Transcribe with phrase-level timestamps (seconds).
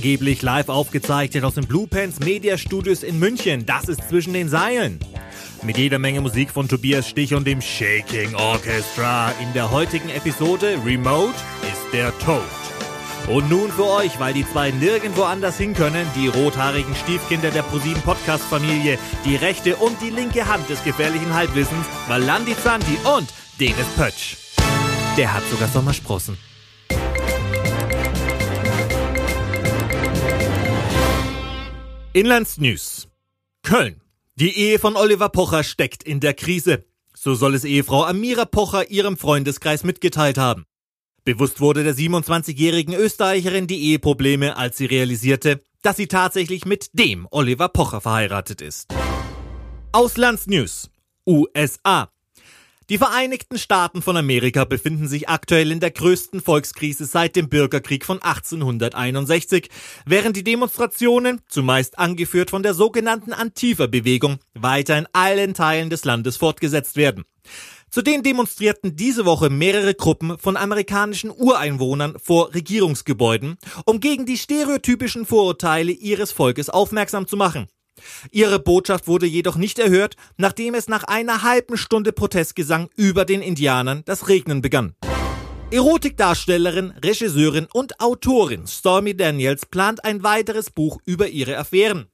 [0.00, 3.66] Angeblich live aufgezeichnet aus den Blue Pants Media Studios in München.
[3.66, 4.98] Das ist zwischen den Seilen.
[5.62, 9.30] Mit jeder Menge Musik von Tobias Stich und dem Shaking Orchestra.
[9.42, 11.34] In der heutigen Episode Remote
[11.70, 12.40] ist der Tod.
[13.28, 17.60] Und nun für euch, weil die zwei nirgendwo anders hin können, die rothaarigen Stiefkinder der
[17.60, 23.28] ProSieben Podcast Familie, die rechte und die linke Hand des gefährlichen Halbwissens, Valandi Zanti und
[23.60, 24.38] Denis Pötsch.
[25.18, 26.38] Der hat sogar Sommersprossen.
[32.12, 33.06] Inlandsnews.
[33.62, 34.00] Köln.
[34.34, 36.84] Die Ehe von Oliver Pocher steckt in der Krise.
[37.14, 40.64] So soll es Ehefrau Amira Pocher ihrem Freundeskreis mitgeteilt haben.
[41.22, 47.28] Bewusst wurde der 27-jährigen Österreicherin die Eheprobleme, als sie realisierte, dass sie tatsächlich mit dem
[47.30, 48.92] Oliver Pocher verheiratet ist.
[49.92, 50.90] Auslandsnews.
[51.28, 52.10] USA.
[52.90, 58.04] Die Vereinigten Staaten von Amerika befinden sich aktuell in der größten Volkskrise seit dem Bürgerkrieg
[58.04, 59.68] von 1861,
[60.06, 66.36] während die Demonstrationen, zumeist angeführt von der sogenannten Antifa-Bewegung, weiter in allen Teilen des Landes
[66.36, 67.22] fortgesetzt werden.
[67.90, 75.26] Zudem demonstrierten diese Woche mehrere Gruppen von amerikanischen Ureinwohnern vor Regierungsgebäuden, um gegen die stereotypischen
[75.26, 77.68] Vorurteile ihres Volkes aufmerksam zu machen.
[78.30, 83.42] Ihre Botschaft wurde jedoch nicht erhört, nachdem es nach einer halben Stunde Protestgesang über den
[83.42, 84.94] Indianern das Regnen begann.
[85.72, 92.08] Erotikdarstellerin, Regisseurin und Autorin Stormy Daniels plant ein weiteres Buch über ihre Affären.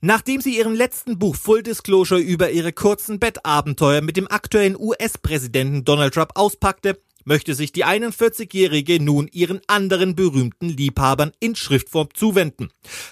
[0.00, 5.84] Nachdem sie ihren letzten Buch Full Disclosure über ihre kurzen Bettabenteuer mit dem aktuellen US-Präsidenten
[5.84, 12.70] Donald Trump auspackte, möchte sich die 41-Jährige nun ihren anderen berühmten Liebhabern in Schriftform zuwenden.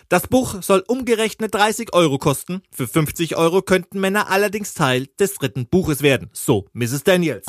[0.08, 2.62] Das Buch soll umgerechnet 30 Euro kosten.
[2.70, 6.30] Für 50 Euro könnten Männer allerdings Teil des dritten Buches werden.
[6.33, 7.05] So, Mrs.
[7.05, 7.47] Daniels.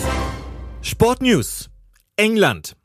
[0.81, 1.69] Sport News.
[2.15, 2.75] England.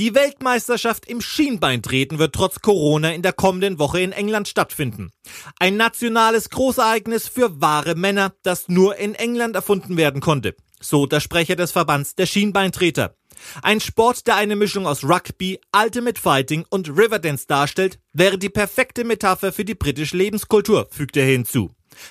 [0.00, 5.10] Die Weltmeisterschaft im Schienbeintreten wird trotz Corona in der kommenden Woche in England stattfinden.
[5.58, 10.56] Ein nationales Großereignis für wahre Männer, das nur in England erfunden werden konnte.
[10.80, 13.14] So der Sprecher des Verbands der Schienbeintreter.
[13.62, 19.04] Ein Sport, der eine Mischung aus Rugby, Ultimate Fighting und Riverdance darstellt, wäre die perfekte
[19.04, 21.70] Metapher für die britische Lebenskultur, fügt er hinzu.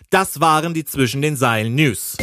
[0.09, 2.17] Das waren die zwischen den Seilen News.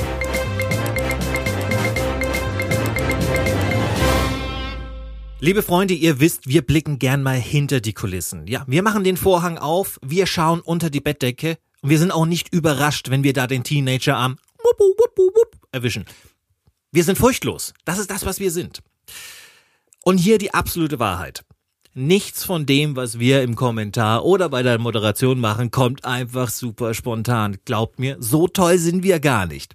[5.38, 8.46] Liebe Freunde, ihr wisst, wir blicken gern mal hinter die Kulissen.
[8.46, 12.24] Ja, wir machen den Vorhang auf, wir schauen unter die Bettdecke und wir sind auch
[12.26, 14.38] nicht überrascht, wenn wir da den Teenager am
[15.72, 16.06] erwischen.
[16.90, 17.74] Wir sind furchtlos.
[17.84, 18.82] Das ist das, was wir sind.
[20.04, 21.44] Und hier die absolute Wahrheit.
[21.94, 26.92] Nichts von dem, was wir im Kommentar oder bei der Moderation machen, kommt einfach super
[26.92, 27.56] spontan.
[27.64, 29.74] Glaubt mir, so toll sind wir gar nicht.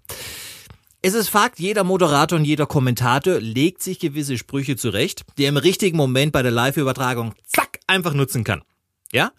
[1.02, 5.50] Es ist Fakt, jeder Moderator und jeder Kommentator legt sich gewisse Sprüche zurecht, die er
[5.50, 8.62] im richtigen Moment bei der Live-Übertragung zack einfach nutzen kann.
[9.12, 9.32] Ja?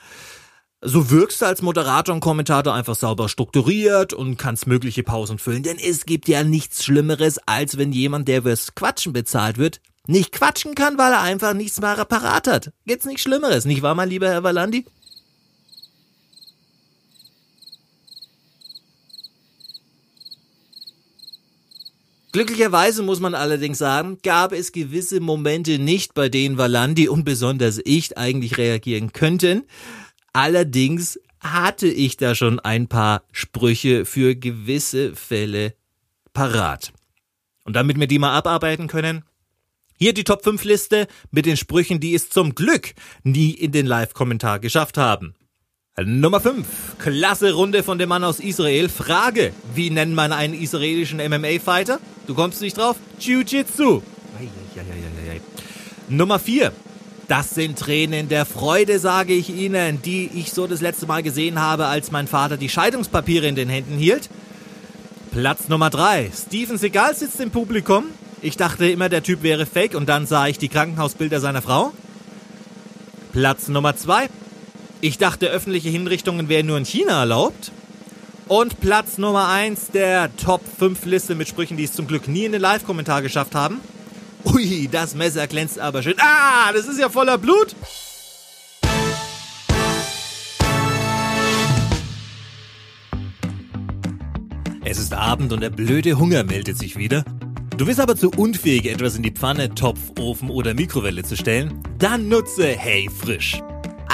[0.84, 5.62] So wirkst du als Moderator und Kommentator einfach sauber strukturiert und kannst mögliche Pausen füllen,
[5.62, 10.32] denn es gibt ja nichts Schlimmeres, als wenn jemand, der fürs Quatschen bezahlt wird, nicht
[10.32, 12.72] quatschen kann, weil er einfach nichts mehr parat hat.
[12.84, 14.84] Gibt's nichts Schlimmeres, nicht wahr, mein lieber Herr Valandi?
[22.32, 27.78] Glücklicherweise muss man allerdings sagen, gab es gewisse Momente nicht, bei denen Valandi und besonders
[27.84, 29.62] ich eigentlich reagieren könnten.
[30.32, 35.75] Allerdings hatte ich da schon ein paar Sprüche für gewisse Fälle
[36.32, 36.93] parat.
[37.65, 39.25] Und damit wir die mal abarbeiten können,
[39.98, 43.87] hier die Top 5 Liste mit den Sprüchen, die es zum Glück nie in den
[43.87, 45.34] Live-Kommentar geschafft haben.
[46.00, 46.66] Nummer 5.
[46.99, 48.88] Klasse Runde von dem Mann aus Israel.
[48.88, 49.53] Frage.
[49.75, 52.00] Wie nennt man einen israelischen MMA-Fighter?
[52.26, 52.97] Du kommst nicht drauf?
[53.20, 54.00] Jiu-Jitsu.
[56.09, 56.72] Nummer 4.
[57.32, 61.59] Das sind Tränen der Freude, sage ich Ihnen, die ich so das letzte Mal gesehen
[61.62, 64.28] habe, als mein Vater die Scheidungspapiere in den Händen hielt.
[65.31, 66.31] Platz Nummer 3.
[66.31, 68.05] Steven Seagal sitzt im Publikum.
[68.43, 71.94] Ich dachte immer, der Typ wäre fake und dann sah ich die Krankenhausbilder seiner Frau.
[73.32, 74.28] Platz Nummer 2.
[75.00, 77.73] Ich dachte, öffentliche Hinrichtungen wären nur in China erlaubt.
[78.46, 82.44] Und Platz Nummer 1 der Top 5 Liste mit Sprüchen, die es zum Glück nie
[82.44, 83.81] in den Live-Kommentar geschafft haben.
[84.44, 86.15] Ui, das Messer glänzt aber schön.
[86.19, 87.75] Ah, das ist ja voller Blut.
[94.85, 97.25] Es ist Abend und der blöde Hunger meldet sich wieder.
[97.79, 101.83] Du bist aber zu unfähig, etwas in die Pfanne, Topf, Ofen oder Mikrowelle zu stellen?
[101.99, 103.62] Dann nutze Hey Frisch.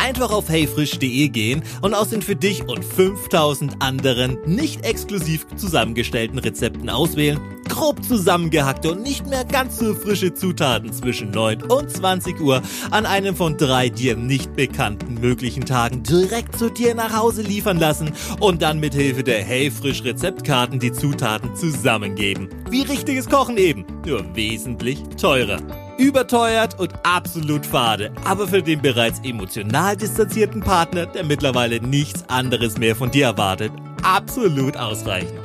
[0.00, 6.38] Einfach auf heyfrisch.de gehen und aus den für dich und 5000 anderen nicht exklusiv zusammengestellten
[6.38, 12.40] Rezepten auswählen, grob zusammengehackte und nicht mehr ganz so frische Zutaten zwischen 9 und 20
[12.40, 12.62] Uhr
[12.92, 17.80] an einem von drei dir nicht bekannten möglichen Tagen direkt zu dir nach Hause liefern
[17.80, 22.48] lassen und dann mit Hilfe der Heyfrisch Rezeptkarten die Zutaten zusammengeben.
[22.70, 25.58] Wie richtiges Kochen eben, nur wesentlich teurer
[25.98, 32.78] überteuert und absolut fade, aber für den bereits emotional distanzierten Partner, der mittlerweile nichts anderes
[32.78, 33.72] mehr von dir erwartet,
[34.02, 35.40] absolut ausreichend.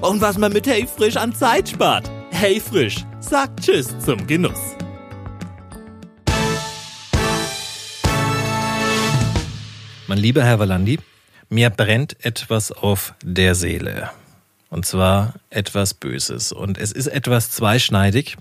[0.00, 2.10] Und was man mit Hey Frisch an Zeit spart.
[2.30, 4.76] Hey Frisch, sagt Tschüss zum Genuss.
[10.06, 11.00] Mein lieber Herr Valandi,
[11.48, 14.10] mir brennt etwas auf der Seele.
[14.68, 16.52] Und zwar etwas Böses.
[16.52, 18.36] Und es ist etwas zweischneidig.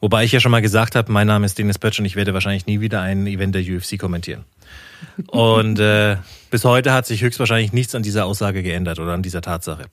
[0.00, 2.34] Wobei ich ja schon mal gesagt habe, mein Name ist Dennis Pötsch und ich werde
[2.34, 4.44] wahrscheinlich nie wieder ein Event der UFC kommentieren.
[5.28, 6.16] Und äh,
[6.50, 9.86] bis heute hat sich höchstwahrscheinlich nichts an dieser Aussage geändert oder an dieser Tatsache.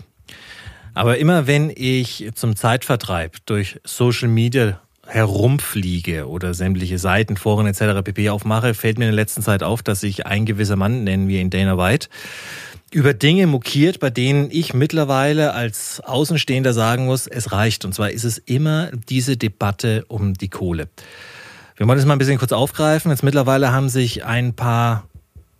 [0.95, 8.01] Aber immer wenn ich zum Zeitvertreib durch Social Media herumfliege oder sämtliche Seiten, Foren etc.
[8.03, 8.29] pp.
[8.29, 11.41] aufmache, fällt mir in der letzten Zeit auf, dass sich ein gewisser Mann, nennen wir
[11.41, 12.09] ihn Dana White,
[12.95, 17.83] über Dinge mokiert, bei denen ich mittlerweile als Außenstehender sagen muss, es reicht.
[17.83, 20.87] Und zwar ist es immer diese Debatte um die Kohle.
[21.75, 23.11] Wir wollen das mal ein bisschen kurz aufgreifen.
[23.11, 25.09] Jetzt mittlerweile haben sich ein paar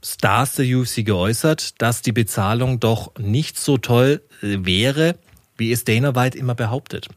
[0.02, 5.16] Stars der UFC geäußert, dass die Bezahlung doch nicht so toll wäre,
[5.58, 7.10] wie es Dana White immer behauptet.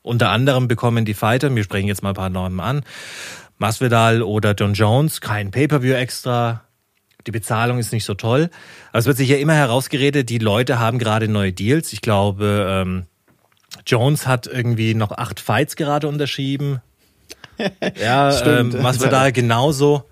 [0.00, 2.82] Unter anderem bekommen die Fighter, wir sprechen jetzt mal ein paar Namen an,
[3.58, 6.65] Masvidal oder John Jones kein Pay-per-view extra,
[7.26, 8.50] die Bezahlung ist nicht so toll.
[8.90, 11.92] Aber es wird sich ja immer herausgeredet, die Leute haben gerade neue Deals.
[11.92, 13.06] Ich glaube, ähm,
[13.86, 16.80] Jones hat irgendwie noch acht Fights gerade unterschrieben.
[18.00, 18.74] ja, Stimmt.
[18.74, 20.04] ähm, was wir da genauso.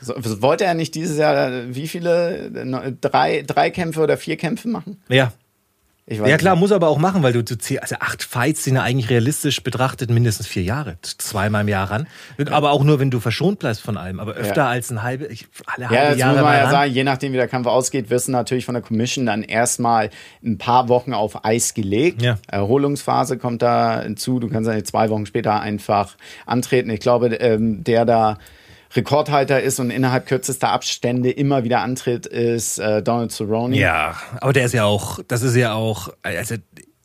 [0.00, 2.96] So, wollte er nicht dieses Jahr äh, wie viele?
[3.00, 5.00] Drei, drei Kämpfe oder vier Kämpfe machen?
[5.08, 5.32] Ja,
[6.08, 6.60] ja klar, nicht.
[6.60, 10.10] muss aber auch machen, weil du, du also acht Fights sind ja eigentlich realistisch betrachtet
[10.10, 12.08] mindestens vier Jahre, zweimal im Jahr ran.
[12.50, 14.18] Aber auch nur, wenn du verschont bleibst von allem.
[14.18, 14.68] Aber öfter ja.
[14.68, 15.28] als ein halbe,
[15.66, 16.70] alle halbe ja, das Jahre muss man ja ran.
[16.70, 20.10] sagen, je nachdem wie der Kampf ausgeht, wirst du natürlich von der Commission dann erstmal
[20.44, 22.20] ein paar Wochen auf Eis gelegt.
[22.20, 22.38] Ja.
[22.48, 24.40] Erholungsphase kommt da hinzu.
[24.40, 26.16] Du kannst dann zwei Wochen später einfach
[26.46, 26.90] antreten.
[26.90, 28.38] Ich glaube, ähm, der da
[28.94, 33.76] Rekordhalter ist und innerhalb kürzester Abstände immer wieder antritt, ist äh, Donald Cerrone.
[33.76, 36.56] Ja, aber der ist ja auch, das ist ja auch, also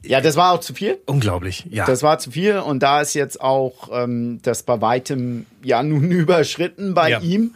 [0.04, 0.98] ja, das war auch zu viel.
[1.06, 1.86] Unglaublich, ja.
[1.86, 6.12] Das war zu viel und da ist jetzt auch ähm, das bei weitem ja nun
[6.12, 7.20] überschritten bei ja.
[7.20, 7.56] ihm.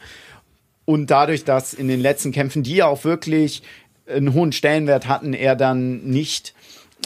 [0.86, 3.62] Und dadurch, dass in den letzten Kämpfen, die ja auch wirklich
[4.08, 6.54] einen hohen Stellenwert hatten, er dann nicht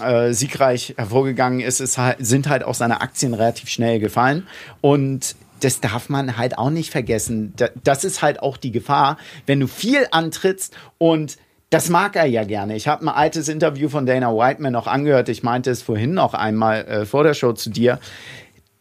[0.01, 4.48] äh, siegreich hervorgegangen ist, ist halt, sind halt auch seine Aktien relativ schnell gefallen.
[4.81, 7.56] Und das darf man halt auch nicht vergessen.
[7.83, 9.17] Das ist halt auch die Gefahr,
[9.47, 11.38] wenn du viel antrittst und
[11.71, 12.75] das mag er ja gerne.
[12.75, 15.27] Ich habe ein altes Interview von Dana White mir noch angehört.
[15.27, 18.00] Ich meinte es vorhin noch einmal äh, vor der Show zu dir,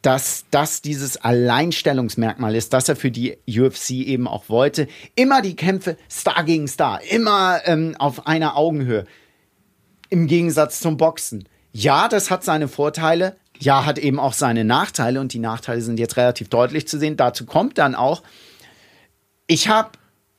[0.02, 4.86] dass das dieses Alleinstellungsmerkmal ist, das er für die UFC eben auch wollte.
[5.14, 9.06] Immer die Kämpfe Star gegen Star, immer ähm, auf einer Augenhöhe.
[10.10, 11.48] Im Gegensatz zum Boxen.
[11.72, 15.98] Ja, das hat seine Vorteile, ja, hat eben auch seine Nachteile und die Nachteile sind
[15.98, 17.16] jetzt relativ deutlich zu sehen.
[17.16, 18.22] Dazu kommt dann auch,
[19.46, 19.90] ich habe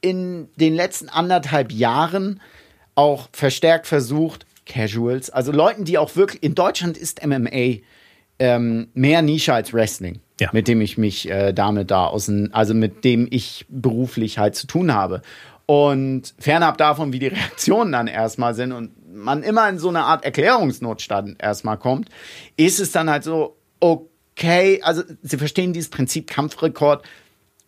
[0.02, 2.42] in den letzten anderthalb Jahren
[2.96, 7.82] auch verstärkt versucht, Casuals, also Leuten, die auch wirklich, in Deutschland ist MMA
[8.40, 10.50] ähm, mehr Nische als Wrestling, ja.
[10.54, 14.68] mit dem ich mich äh, damit da außen, also mit dem ich beruflich halt zu
[14.68, 15.22] tun habe.
[15.66, 20.04] Und fernab davon, wie die Reaktionen dann erstmal sind und man immer in so eine
[20.04, 22.10] Art Erklärungsnotstand erstmal kommt,
[22.58, 27.04] ist es dann halt so, okay, also sie verstehen dieses Prinzip Kampfrekord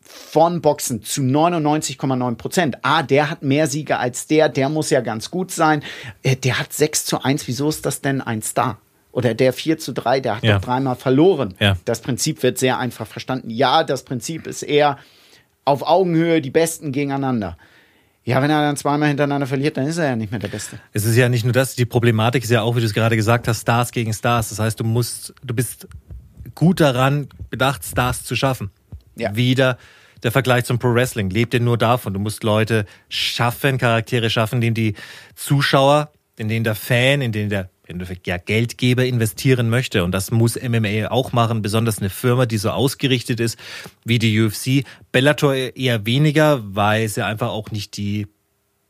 [0.02, 2.78] von Boxen zu 99,9 Prozent.
[2.82, 5.84] Ah, der hat mehr Siege als der, der muss ja ganz gut sein.
[6.24, 8.80] Äh, der hat 6 zu 1, wieso ist das denn ein Star?
[9.12, 10.56] Oder der 4 zu 3, der hat ja.
[10.56, 11.56] doch dreimal verloren.
[11.60, 11.78] Ja.
[11.86, 13.50] Das Prinzip wird sehr einfach verstanden.
[13.50, 14.98] Ja, das Prinzip ist eher
[15.66, 17.58] auf Augenhöhe die Besten gegeneinander.
[18.28, 20.78] Ja, wenn er dann zweimal hintereinander verliert, dann ist er ja nicht mehr der Beste.
[20.92, 23.16] Es ist ja nicht nur das, die Problematik ist ja auch, wie du es gerade
[23.16, 24.50] gesagt hast, Stars gegen Stars.
[24.50, 25.88] Das heißt, du musst, du bist
[26.54, 28.70] gut daran bedacht, Stars zu schaffen.
[29.16, 29.34] Ja.
[29.38, 29.78] Wieder
[30.24, 32.14] der Vergleich zum Pro Wrestling lebt ja nur davon.
[32.14, 34.96] Du musst Leute schaffen, Charaktere schaffen, in denen die
[35.36, 40.04] Zuschauer, in denen der Fan, in denen der Endeffekt ja Geldgeber investieren möchte.
[40.04, 43.58] Und das muss MMA auch machen, besonders eine Firma, die so ausgerichtet ist
[44.06, 44.84] wie die UFC.
[45.12, 48.28] Bellator eher weniger, weil sie einfach auch nicht die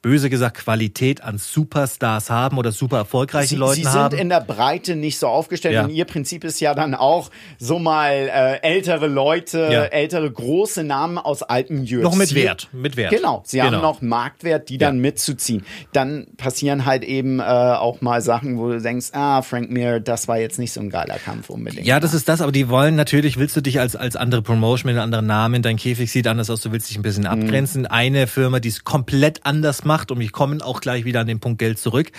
[0.07, 4.17] böse gesagt, Qualität an Superstars haben oder super erfolgreichen sie, Leuten sie sind haben.
[4.17, 5.83] in der Breite nicht so aufgestellt Ja.
[5.83, 9.83] und ihr Prinzip ist ja dann auch so mal äh, ältere Leute, Ja.
[9.83, 12.03] ältere große Namen aus alten UFC.
[12.03, 13.11] Noch mit Wert, mit Wert.
[13.11, 13.81] Genau, sie haben Genau.
[13.81, 15.65] noch Marktwert, die dann mitzuziehen.
[15.91, 20.29] Dann passieren halt eben äh, auch mal Sachen, wo du denkst, ah, Frank Mir, das
[20.29, 21.85] war jetzt nicht so ein geiler Kampf unbedingt.
[21.85, 24.87] Ja, das ist das, aber die wollen natürlich, willst du dich als, als andere Promotion
[24.91, 27.29] mit einem anderen Namen, dein Käfig sieht anders aus, du willst dich ein bisschen Mhm.
[27.43, 27.85] abgrenzen.
[27.87, 31.39] Eine Firma, die es komplett anders macht, und wir kommen auch gleich wieder an den
[31.39, 32.11] Punkt Geld zurück,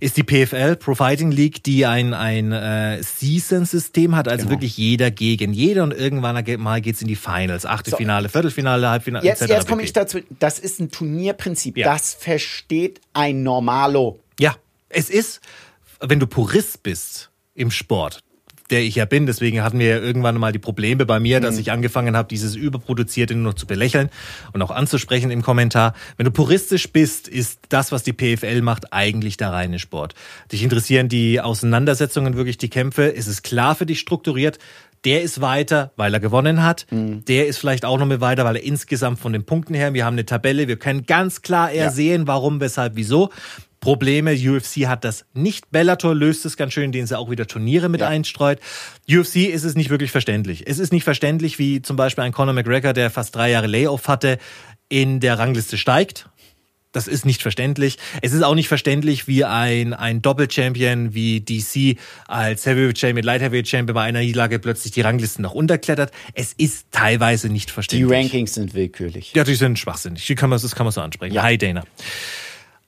[0.00, 4.56] ist die PFL, Pro Fighting League, die ein, ein äh, Season-System hat, also Genau.
[4.56, 9.42] wirklich jeder gegen jeder und irgendwann mal geht's in die Finals, Achtelfinale, Viertelfinale, Halbfinale, Jetzt,
[9.42, 9.52] etc.
[9.52, 10.20] jetzt komme ich dazu.
[10.38, 11.76] Das ist ein Turnierprinzip.
[11.76, 11.92] Ja.
[11.92, 14.20] Das versteht ein Normalo.
[14.40, 14.56] Ja,
[14.88, 15.40] es ist,
[16.00, 18.20] wenn du Purist bist im Sport,
[18.70, 21.56] der ich ja bin, deswegen hatten wir ja irgendwann mal die Probleme bei mir, dass
[21.58, 24.10] ich angefangen habe, dieses Überproduzierte nur noch zu belächeln
[24.52, 25.94] und auch anzusprechen im Kommentar.
[26.16, 30.14] Wenn du puristisch bist, ist das, was die PFL macht, eigentlich der reine Sport.
[30.52, 33.14] Dich interessieren die Auseinandersetzungen, wirklich die Kämpfe.
[33.14, 34.58] Es ist klar für dich strukturiert.
[35.04, 36.84] Der ist weiter, weil er gewonnen hat.
[36.90, 40.04] Der ist vielleicht auch noch mal weiter, weil er insgesamt von den Punkten her, wir
[40.04, 41.90] haben eine Tabelle, wir können ganz klar eher Ja.
[41.92, 43.30] sehen, warum, weshalb, wieso.
[43.80, 44.32] Probleme.
[44.34, 45.70] UFC hat das nicht.
[45.70, 48.08] Bellator löst es ganz schön, indem sie auch wieder Turniere mit Ja.
[48.08, 48.58] einstreut.
[49.08, 50.64] UFC ist es nicht wirklich verständlich.
[50.66, 54.08] Es ist nicht verständlich, wie zum Beispiel ein Conor McGregor, der fast drei Jahre Layoff
[54.08, 54.38] hatte,
[54.88, 56.28] in der Rangliste steigt.
[56.92, 57.98] Das ist nicht verständlich.
[58.22, 63.42] Es ist auch nicht verständlich, wie ein, ein Doppel-Champion wie DC als Heavyweight Champion, Light
[63.42, 66.12] Heavyweight Champion bei einer Niederlage plötzlich die Ranglisten nach unterklettert.
[66.32, 68.10] Es ist teilweise nicht Die verständlich.
[68.18, 69.32] Rankings sind willkürlich.
[69.36, 70.24] Ja, die sind schwachsinnig.
[70.26, 71.34] Die kann man, das kann man so ansprechen.
[71.34, 71.42] Ja.
[71.42, 71.84] Hi, Dana.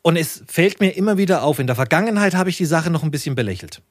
[0.03, 3.03] Und es fällt mir immer wieder auf, in der Vergangenheit habe ich die Sache noch
[3.03, 3.83] ein bisschen belächelt.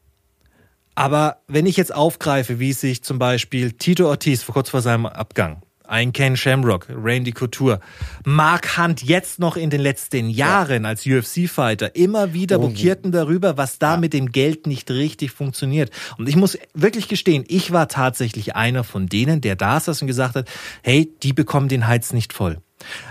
[0.96, 5.06] Aber wenn ich jetzt aufgreife, wie sich zum Beispiel Tito Ortiz vor kurz vor seinem
[5.06, 7.80] Abgang, ein Ken Shamrock, Randy Couture,
[8.26, 13.80] Mark Hunt jetzt noch in den letzten Jahren als UFC-Fighter immer wieder bokierten darüber, was
[13.80, 15.90] da mit dem Geld nicht richtig funktioniert.
[16.18, 20.08] Und ich muss wirklich gestehen, ich war tatsächlich einer von denen, der da saß und
[20.08, 20.48] gesagt hat,
[20.84, 22.60] hey, die bekommen den Hals nicht voll.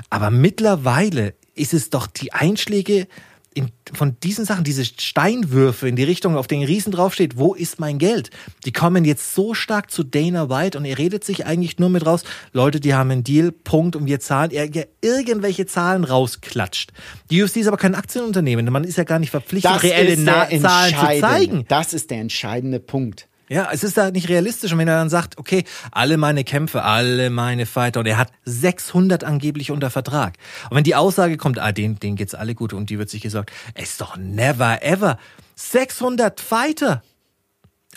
[0.09, 3.07] Aber mittlerweile ist es doch die Einschläge
[3.55, 7.81] in, von diesen Sachen, diese Steinwürfe in die Richtung, auf den Riesen draufsteht, wo ist
[7.81, 8.31] mein Geld?
[8.65, 12.07] Die kommen jetzt so stark zu Dana White und er redet sich eigentlich nur mit
[12.07, 12.23] raus,
[12.53, 16.93] Leute, die haben einen Deal, Punkt, und wir zahlen, er, er irgendwelche Zahlen rausklatscht.
[17.31, 20.95] Die UFC ist aber kein Aktienunternehmen, man ist ja gar nicht verpflichtet, Das reelle Zahlen
[20.95, 21.65] zu zeigen.
[21.69, 23.29] Das ist der entscheidende Punkt.
[23.49, 24.73] Ja, es ist da nicht realistisch.
[24.73, 28.31] Und wenn er dann sagt, okay, alle meine Kämpfe, alle meine Fighter, und er hat
[28.45, 30.35] 600 angeblich unter Vertrag.
[30.71, 33.23] Und wenn die Aussage kommt, ah, denen, denen geht's alle gut, und die wird sich
[33.23, 35.19] gesagt, es ist doch never ever.
[35.57, 37.03] 600 Fighter!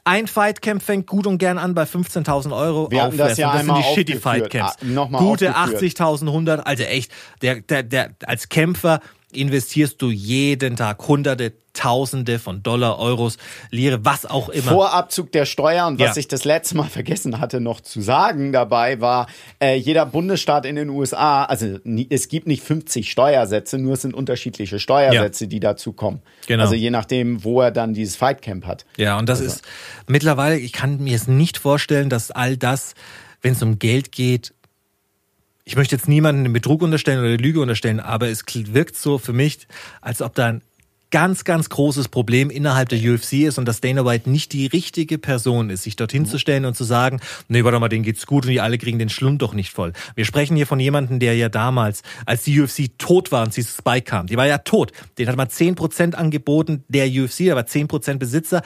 [0.04, 2.90] Ein Fightcamp fängt gut und gern an bei 15.000 Euro.
[2.90, 3.38] Wir hatten das aufwärts.
[3.38, 4.16] ja das sind die shitty.
[4.16, 4.78] Fightcamps.
[4.82, 6.00] Ah, nochmal Gute aufgeführt.
[6.00, 6.66] 80.000, 100.
[6.66, 7.12] Also echt,
[7.44, 9.00] der, der, der, als Kämpfer
[9.36, 13.38] investierst du jeden Tag Hunderte, Tausende von Dollar, Euros,
[13.70, 14.72] Lire, was auch immer.
[14.72, 16.20] Vor Abzug der Steuer und was Ja.
[16.20, 19.28] ich das letzte Mal vergessen hatte noch zu sagen dabei war,
[19.62, 21.78] äh, jeder Bundesstaat in den USA, also
[22.10, 26.22] es gibt nicht 50 Steuersätze, nur es sind unterschiedliche Steuersätze, die dazu kommen.
[26.46, 26.64] Genau.
[26.64, 28.86] Also je nachdem, wo er dann dieses Fightcamp hat.
[28.98, 29.64] Ja, und das Also ist
[30.08, 32.96] mittlerweile, ich kann mir es nicht vorstellen, dass all das,
[33.42, 34.54] wenn es um Geld geht,
[35.64, 39.34] ich möchte jetzt niemanden den Betrug unterstellen oder Lüge unterstellen, aber es wirkt so für
[39.34, 39.68] mich,
[40.02, 40.62] als ob da ein
[41.12, 45.18] ganz, ganz großes Problem innerhalb der UFC ist und dass Dana White nicht die richtige
[45.18, 48.46] Person ist, sich dorthin zu stellen und zu sagen, nee, warte mal, denen geht's gut
[48.46, 49.92] und die alle kriegen den Schlund doch nicht voll.
[50.16, 53.64] Wir sprechen hier von jemandem, der ja damals, als die UFC tot war und sie
[53.64, 54.94] Spike kam, die war ja tot.
[55.18, 58.62] Den hat man 10% angeboten, der UFC, der war 10% Besitzer.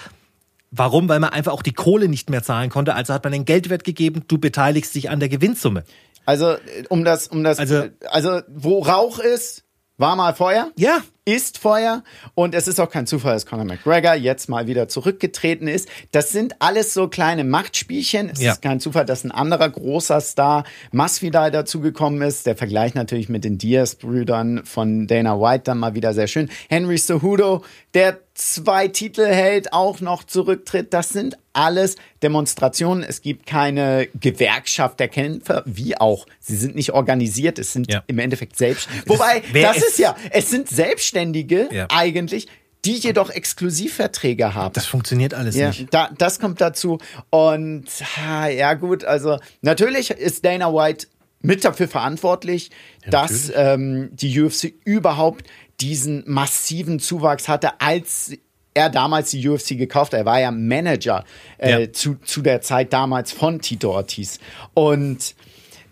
[0.72, 1.07] Warum?
[1.10, 2.95] Weil man einfach auch die Kohle nicht mehr zahlen konnte.
[2.95, 5.84] Also hat man den Geldwert gegeben, du beteiligst dich an der Gewinnsumme.
[6.25, 9.63] Also äh, um das, um das, Also- also wo Rauch ist,
[9.98, 10.72] war mal Feuer.
[10.75, 10.98] Ja.
[11.27, 12.03] ist Feuer
[12.36, 15.88] und es ist auch kein Zufall, dass Conor McGregor jetzt mal wieder zurückgetreten ist.
[16.12, 18.29] Das sind alles so kleine Machtspielchen.
[18.29, 18.51] Es Ja.
[18.51, 22.45] ist kein Zufall, dass ein anderer großer Star Masvidal dazugekommen ist.
[22.45, 26.50] Der Vergleich natürlich mit den Diaz-Brüdern von Dana White dann mal wieder sehr schön.
[26.69, 27.63] Henry Cejudo,
[27.95, 30.94] der zwei Titel hält, auch noch zurücktritt.
[30.94, 33.01] Das sind alles Demonstrationen.
[33.04, 36.25] Es gibt keine Gewerkschaft der Kämpfer, wie auch.
[36.39, 37.58] Sie sind nicht organisiert.
[37.60, 38.04] Es sind Ja.
[38.08, 38.88] im Endeffekt selbst.
[39.08, 41.88] Wobei, das ist- ist ja, es sind Selbstständige Ja.
[41.89, 42.48] eigentlich,
[42.84, 44.74] die jedoch Exklusivverträge haben.
[44.74, 45.92] Das funktioniert alles ja, nicht.
[45.94, 47.00] da, das kommt dazu.
[47.32, 47.86] Und
[48.18, 51.08] ha, ja gut, also natürlich ist Dana White
[51.42, 52.72] mit dafür verantwortlich,
[53.10, 55.46] dass ähm, die UFC überhaupt
[55.82, 58.32] diesen massiven Zuwachs hatte, als
[58.74, 60.20] er damals die UFC gekauft hat.
[60.20, 61.24] Er war ja Manager
[61.58, 61.91] äh, Ja.
[61.94, 64.39] zu, zu der Zeit damals von Tito Ortiz.
[64.74, 65.36] Und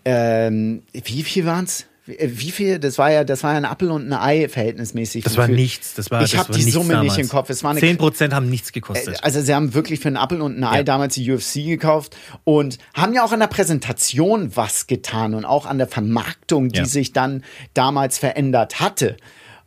[0.04, 1.86] ähm, wie viel waren's?
[2.06, 5.24] wie viel, das war ja, das war ja ein Apfel und ein Ei verhältnismäßig.
[5.24, 7.16] Das war nichts, das war Ich habe die Summe damals.
[7.16, 7.48] nicht im Kopf.
[7.48, 9.24] Es war eine, 10% haben nichts gekostet.
[9.24, 10.82] Also sie haben wirklich für einen Apfel und ein Ei ja.
[10.82, 12.14] damals die UFC gekauft
[12.44, 16.80] und haben ja auch an der Präsentation was getan und auch an der Vermarktung, die
[16.80, 16.84] ja.
[16.84, 19.16] sich dann damals verändert hatte.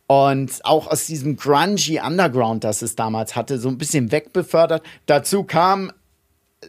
[0.08, 4.82] Und auch aus diesem grungy Underground, das es damals hatte, so ein bisschen wegbefördert.
[5.04, 5.92] Dazu kam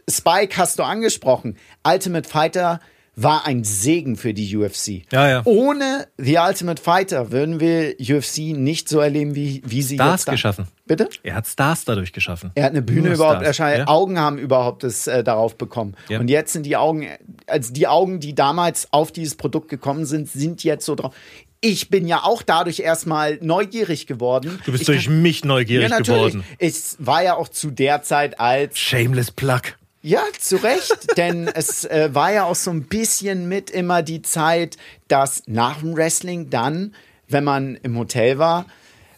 [0.08, 1.56] Spike, hast du angesprochen.
[1.82, 2.80] Ultimate Fighter
[3.16, 5.02] war ein Segen für die UFC.
[5.10, 5.42] Ja, ja.
[5.44, 10.28] Ohne The Ultimate Fighter würden wir UFC nicht so erleben, wie, wie sie Stars jetzt
[10.28, 10.32] da.
[10.32, 10.68] geschaffen.
[10.86, 11.08] Bitte?
[11.22, 12.50] Er hat Stars dadurch geschaffen.
[12.54, 13.78] Er hat eine Bühne Nur überhaupt erscheint.
[13.78, 13.88] Ja.
[13.88, 15.96] Augen haben überhaupt das äh, darauf bekommen.
[16.08, 17.08] Und jetzt sind die Augen,
[17.46, 21.14] also die Augen, die damals auf dieses Produkt gekommen sind, sind jetzt so drauf.
[21.62, 24.60] Ich bin ja auch dadurch erstmal neugierig geworden.
[24.64, 26.42] Du bist ich durch kann, mich neugierig ja, geworden.
[26.58, 29.60] Es war ja auch zu der Zeit als Shameless Plug.
[30.02, 34.22] Ja, zu Recht, denn es äh, war ja auch so ein bisschen mit immer die
[34.22, 36.94] Zeit, dass nach dem Wrestling dann,
[37.28, 38.64] wenn man im Hotel war,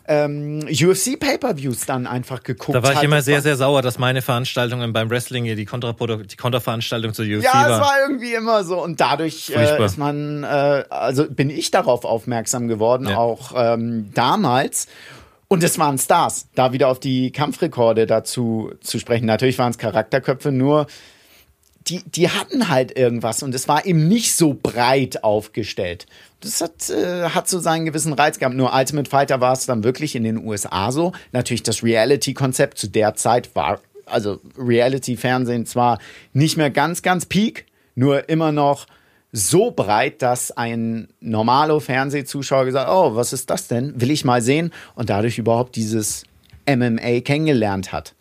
[0.09, 3.05] ähm, UFC-Pay-Per-Views dann einfach geguckt Da war ich hat.
[3.05, 7.53] immer sehr, sehr sauer, dass meine Veranstaltungen beim Wrestling die, die Konterveranstaltung zur UFC ja,
[7.53, 7.69] war.
[7.69, 11.71] Ja, es war irgendwie immer so und dadurch äh, ist man, äh, also bin ich
[11.71, 13.17] darauf aufmerksam geworden, ja.
[13.17, 14.89] auch ähm, damals.
[15.49, 19.27] Und es waren Stars, da wieder auf die Kampfrekorde dazu zu sprechen.
[19.27, 20.87] Natürlich waren es Charakterköpfe, nur
[21.89, 26.07] die, die hatten halt irgendwas und es war eben nicht so breit aufgestellt.
[26.43, 28.55] Das hat, äh, hat so seinen gewissen Reiz gehabt.
[28.55, 31.13] Nur Ultimate Fighter war es dann wirklich in den USA so.
[31.33, 35.99] Natürlich das Reality-Konzept zu der Zeit war, also Reality-Fernsehen zwar
[36.33, 38.87] nicht mehr ganz, ganz peak, nur immer noch
[39.31, 43.99] so breit, dass ein normaler Fernsehzuschauer gesagt, oh, was ist das denn?
[44.01, 46.25] Will ich mal sehen und dadurch überhaupt dieses
[46.69, 48.15] MMA kennengelernt hat.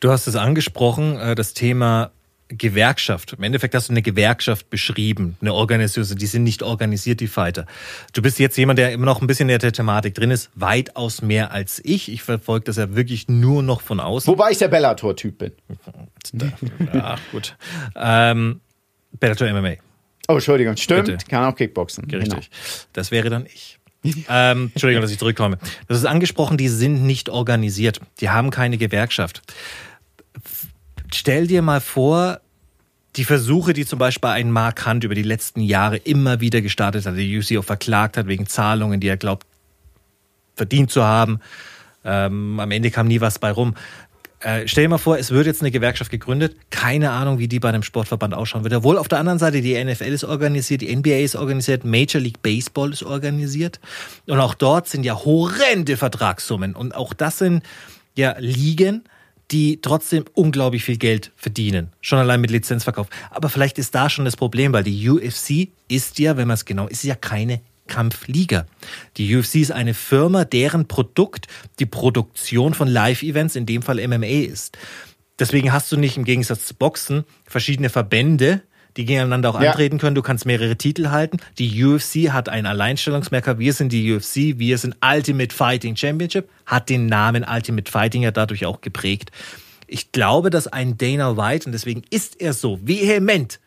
[0.00, 2.10] Du hast es angesprochen, äh, das Thema
[2.48, 3.34] Gewerkschaft.
[3.34, 7.66] Im Endeffekt hast du eine Gewerkschaft beschrieben, eine Organisation, die sind nicht organisiert, die Fighter.
[8.14, 11.22] Du bist jetzt jemand, der immer noch ein bisschen in der Thematik drin ist, weitaus
[11.22, 12.10] mehr als ich.
[12.10, 14.30] Ich verfolge das ja wirklich nur noch von außen.
[14.30, 15.52] Wobei ich der Bellator-Typ bin.
[16.92, 17.56] Ach, gut.
[17.94, 18.60] Ähm,
[19.18, 19.74] Bellator MMA.
[20.28, 21.06] Oh, Entschuldigung, stimmt.
[21.06, 21.26] Bitte.
[21.26, 22.04] Kann auch Kickboxen.
[22.04, 22.28] Richtig.
[22.28, 22.42] Genau.
[22.92, 23.78] Das wäre dann ich.
[24.28, 25.58] ähm, Entschuldigung, dass ich zurückkomme.
[25.88, 28.00] Das ist angesprochen, die sind nicht organisiert.
[28.20, 29.42] Die haben keine Gewerkschaft.
[31.12, 32.40] Stell dir mal vor,
[33.16, 37.06] die Versuche, die zum Beispiel ein Mark Hunt über die letzten Jahre immer wieder gestartet
[37.06, 39.46] hat, die UC auch verklagt hat wegen Zahlungen, die er glaubt
[40.54, 41.40] verdient zu haben.
[42.04, 43.74] Ähm, am Ende kam nie was bei rum.
[44.40, 46.56] Äh, stell dir mal vor, es wird jetzt eine Gewerkschaft gegründet.
[46.70, 48.84] Keine Ahnung, wie die bei einem Sportverband ausschauen würde.
[48.84, 52.40] Wohl auf der anderen Seite, die NFL ist organisiert, die NBA ist organisiert, Major League
[52.40, 53.80] Baseball ist organisiert.
[54.26, 56.76] Und auch dort sind ja horrende Vertragssummen.
[56.76, 57.64] Und auch das sind
[58.14, 59.02] ja Ligen,
[59.50, 61.88] die trotzdem unglaublich viel Geld verdienen.
[62.00, 63.08] Schon allein mit Lizenzverkauf.
[63.30, 66.64] Aber vielleicht ist da schon das Problem, weil die UFC ist ja, wenn man es
[66.64, 68.66] genau, ist ja keine Kampfliga.
[69.16, 71.46] Die UFC ist eine Firma, deren Produkt
[71.78, 74.76] die Produktion von Live-Events, in dem Fall MMA ist.
[75.38, 78.62] Deswegen hast du nicht im Gegensatz zu Boxen verschiedene Verbände,
[78.96, 79.70] die gegeneinander auch ja.
[79.70, 80.14] antreten können.
[80.14, 81.38] Du kannst mehrere Titel halten.
[81.58, 83.58] Die UFC hat ein Alleinstellungsmerkmal.
[83.58, 88.30] Wir sind die UFC, wir sind Ultimate Fighting Championship, hat den Namen Ultimate Fighting ja
[88.30, 89.30] dadurch auch geprägt.
[89.86, 93.60] Ich glaube, dass ein Dana White, und deswegen ist er so vehement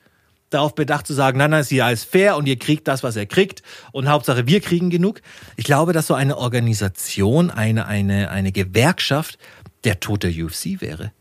[0.51, 3.25] darauf bedacht zu sagen, nein, nein, ist alles fair und ihr kriegt das, was er
[3.25, 5.21] kriegt und Hauptsache wir kriegen genug.
[5.55, 9.39] Ich glaube, dass so eine Organisation, eine, eine, eine Gewerkschaft
[9.83, 11.11] der Tod der UFC wäre.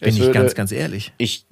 [0.00, 1.12] Bin ich ganz, ganz ehrlich.
[1.18, 1.46] Ich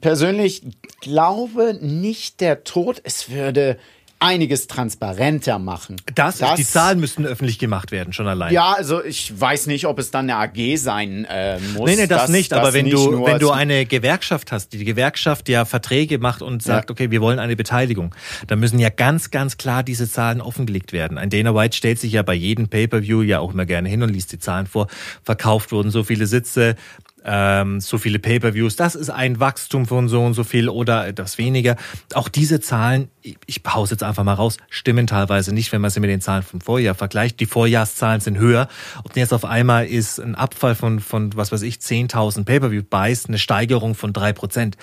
[0.00, 0.62] persönlich
[1.00, 3.78] glaube nicht der Tod, es würde
[4.18, 5.96] einiges transparenter machen.
[6.14, 8.52] Das, das, die Zahlen müssten öffentlich gemacht werden, schon allein.
[8.52, 11.90] Ja, also ich weiß nicht, ob es dann eine AG sein äh, muss.
[11.90, 14.72] Nee, nee, das, das nicht, das aber wenn nicht du, wenn du eine Gewerkschaft hast,
[14.72, 16.92] die, die Gewerkschaft ja Verträge macht und sagt, ja.
[16.92, 18.14] okay, wir wollen eine Beteiligung,
[18.46, 21.18] dann müssen ja ganz, ganz klar diese Zahlen offengelegt werden.
[21.18, 24.08] Ein Dana White stellt sich ja bei jedem Pay-Per-View ja auch immer gerne hin und
[24.08, 24.86] liest die Zahlen vor.
[25.24, 26.76] Verkauft wurden so viele Sitze,
[27.26, 31.38] ähm, so viele Pay-per-Views, das ist ein Wachstum von so und so viel oder etwas
[31.38, 31.76] weniger.
[32.14, 33.08] Auch diese Zahlen,
[33.46, 36.44] ich pause jetzt einfach mal raus, stimmen teilweise nicht, wenn man sie mit den Zahlen
[36.44, 37.40] vom Vorjahr vergleicht.
[37.40, 38.68] Die Vorjahrszahlen sind höher
[39.02, 43.38] und jetzt auf einmal ist ein Abfall von, von was weiß ich, 10.000 Pay-per-view-Buys eine
[43.38, 44.76] Steigerung von drei Prozent.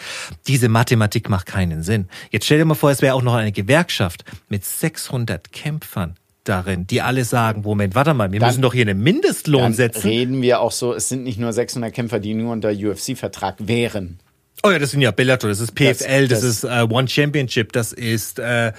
[0.48, 2.10] Diese Mathematik macht keinen Sinn.
[2.30, 6.88] Jetzt stell dir mal vor, es wäre auch noch eine Gewerkschaft mit 600 Kämpfern darin,
[6.88, 10.08] die alle sagen, Moment, warte mal, wir dann, müssen doch hier einen Mindestlohn dann setzen.
[10.08, 14.20] reden wir auch so, es sind nicht nur 600 Kämpfer, die nur unter UFC-Vertrag wären.
[14.64, 17.08] Oh ja, das sind ja Bellator, das ist PFL, das, das, das ist uh, One
[17.08, 18.40] Championship, das ist...
[18.40, 18.74] Äh,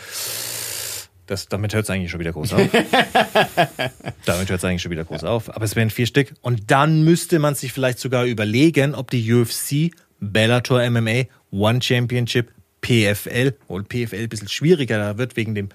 [1.27, 2.61] das, damit hört es eigentlich schon wieder groß auf.
[4.27, 5.55] damit hört es eigentlich schon wieder groß auf.
[5.55, 6.35] Aber es wären vier Stück.
[6.42, 12.50] Und dann müsste man sich vielleicht sogar überlegen, ob die UFC, Bellator MMA, One Championship,
[12.83, 15.70] PFL, wohl PFL ein bisschen schwieriger da wird wegen dem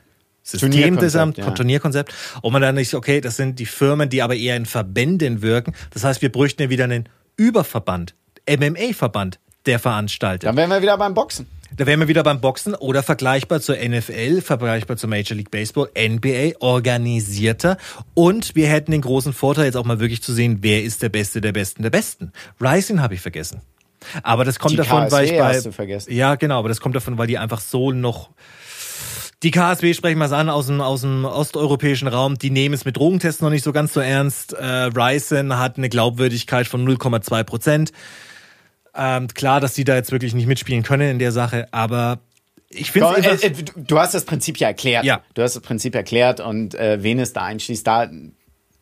[0.52, 1.26] System des ja.
[1.32, 2.14] Turnierkonzept.
[2.42, 5.74] Und man dann nicht, okay, das sind die Firmen, die aber eher in Verbänden wirken.
[5.92, 8.16] Das heißt, wir bräuchten ja wieder einen Überverband,
[8.50, 10.48] MMA-Verband, der veranstaltet.
[10.48, 11.48] Dann wären wir wieder beim Boxen.
[11.76, 15.90] Da wären wir wieder beim Boxen oder vergleichbar zur NFL, vergleichbar zur Major League Baseball,
[15.96, 17.78] NBA, organisierter.
[18.16, 21.10] Und wir hätten den großen Vorteil, jetzt auch mal wirklich zu sehen, wer ist der
[21.10, 22.32] Beste der Besten der Besten.
[22.60, 23.62] Rising habe ich vergessen.
[24.24, 26.14] Aber das kommt die davon, KSW weil ich bei.
[26.14, 28.30] Ja, genau, aber das kommt davon, weil die einfach so noch.
[29.41, 32.38] Die KSW sprechen wir es an aus dem, aus dem osteuropäischen Raum.
[32.38, 34.52] Die nehmen es mit Drogentests noch nicht so ganz so ernst.
[34.52, 37.91] Äh, Ryzen hat eine Glaubwürdigkeit von 0,2 Prozent.
[38.93, 42.19] Ähm, klar, dass die da jetzt wirklich nicht mitspielen können in der Sache, aber
[42.69, 45.06] ich finde äh, äh, du hast das Prinzip ja erklärt.
[45.06, 45.21] Ja.
[45.34, 48.10] Du hast das Prinzip erklärt und äh, wen es da einschließt, da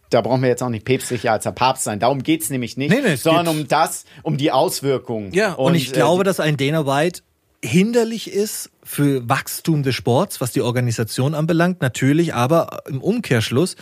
[0.10, 2.00] da brauchen wir jetzt auch nicht päpstlicher als der Papst sein.
[2.00, 5.34] Darum geht's nämlich nicht, nee, nee, sondern um das, um die Auswirkungen.
[5.34, 7.22] Ja, und, und ich äh, glaube, dass ein Dana White
[7.64, 13.76] hinderlich ist für Wachstum des Sports, was die Organisation anbelangt, natürlich, aber im Umkehrschluss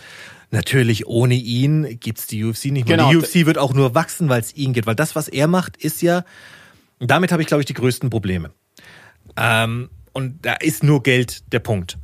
[0.52, 2.98] Natürlich, ohne ihn gibt's die UFC nicht mehr.
[2.98, 3.10] Genau.
[3.10, 4.86] Die UFC wird auch nur wachsen, weil es ihn geht.
[4.86, 6.24] Weil das, was er macht, ist ja,
[7.00, 8.52] damit habe ich, glaube ich, die größten Probleme.
[9.36, 11.98] Ähm, und da ist nur Geld der Punkt.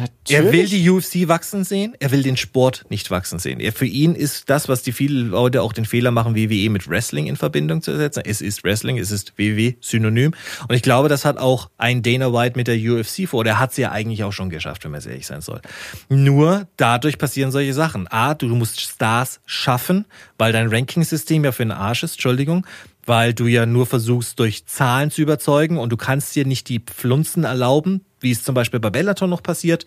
[0.00, 0.46] Natürlich.
[0.46, 3.60] Er will die UFC wachsen sehen, er will den Sport nicht wachsen sehen.
[3.60, 6.88] Er, für ihn ist das, was die vielen Leute auch den Fehler machen, WWE mit
[6.88, 8.22] Wrestling in Verbindung zu setzen.
[8.24, 10.32] Es ist Wrestling, es ist WWE synonym.
[10.68, 13.44] Und ich glaube, das hat auch ein Dana White mit der UFC vor.
[13.44, 15.60] Der hat es ja eigentlich auch schon geschafft, wenn man ehrlich sein soll.
[16.08, 18.08] Nur dadurch passieren solche Sachen.
[18.08, 20.06] A, du musst Stars schaffen,
[20.38, 22.66] weil dein Ranking-System ja für den Arsch ist, Entschuldigung
[23.10, 26.78] weil du ja nur versuchst, durch Zahlen zu überzeugen und du kannst dir nicht die
[26.78, 29.84] Pflunzen erlauben, wie es zum Beispiel bei Bellator noch passiert.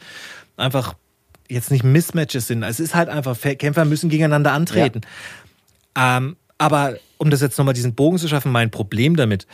[0.57, 0.95] Einfach
[1.47, 2.63] jetzt nicht Mismatches sind.
[2.63, 4.99] Es ist halt einfach, Kämpfer müssen gegeneinander antreten.
[5.95, 6.17] Ja.
[6.17, 9.47] Ähm, aber um das jetzt nochmal diesen Bogen zu schaffen, mein Problem damit,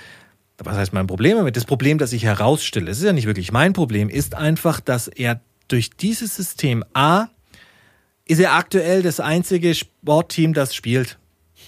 [0.58, 1.56] was heißt mein Problem damit?
[1.56, 5.08] Das Problem, das ich herausstelle, es ist ja nicht wirklich mein Problem, ist einfach, dass
[5.08, 7.28] er durch dieses System A
[8.26, 11.20] ist er aktuell das einzige Sportteam, das spielt.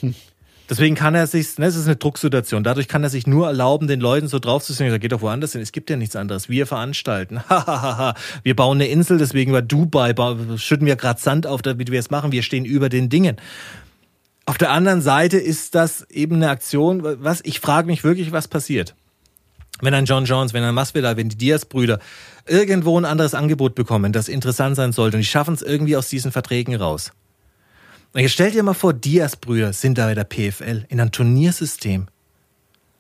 [0.72, 3.90] Deswegen kann er sich, ne, es ist eine Drucksituation, dadurch kann er sich nur erlauben,
[3.90, 6.48] den Leuten so drauf zu singen, geht doch woanders hin, es gibt ja nichts anderes.
[6.48, 7.42] Wir veranstalten.
[8.44, 10.16] wir bauen eine Insel, deswegen war Dubai,
[10.56, 13.36] schütten wir gerade Sand auf, damit wir es machen, wir stehen über den Dingen.
[14.46, 18.48] Auf der anderen Seite ist das eben eine Aktion, was ich frage mich wirklich, was
[18.48, 18.96] passiert.
[19.82, 22.00] Wenn ein John Jones, wenn ein Masvidal, wenn die Diaz-Brüder
[22.48, 26.08] irgendwo ein anderes Angebot bekommen, das interessant sein sollte und die schaffen es irgendwie aus
[26.08, 27.12] diesen Verträgen raus
[28.14, 32.08] und jetzt stell dir mal vor, Diaz-Brüder sind da bei der PFL in einem Turniersystem.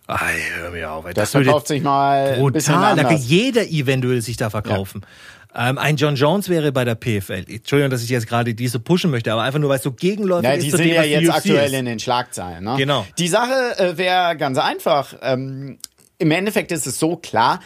[0.07, 1.05] Ay, hör mir auf.
[1.05, 2.95] Das, das verkauft sich mal brutal.
[2.95, 5.01] Da jeder Event würde sich da verkaufen.
[5.01, 5.07] Ja.
[5.53, 7.45] Ähm, ein John Jones wäre bei der PFL.
[7.47, 10.49] Entschuldigung, dass ich jetzt gerade diese pushen möchte, aber einfach nur, weil es so gegenläufig
[10.49, 10.63] ja, ist.
[10.63, 11.79] Die sind dem, ja jetzt aktuell ist.
[11.79, 12.63] in den Schlagzeilen.
[12.63, 12.75] Ne?
[12.77, 13.05] Genau.
[13.17, 15.13] Die Sache äh, wäre ganz einfach.
[15.21, 15.77] Ähm,
[16.17, 17.59] Im Endeffekt ist es so klar,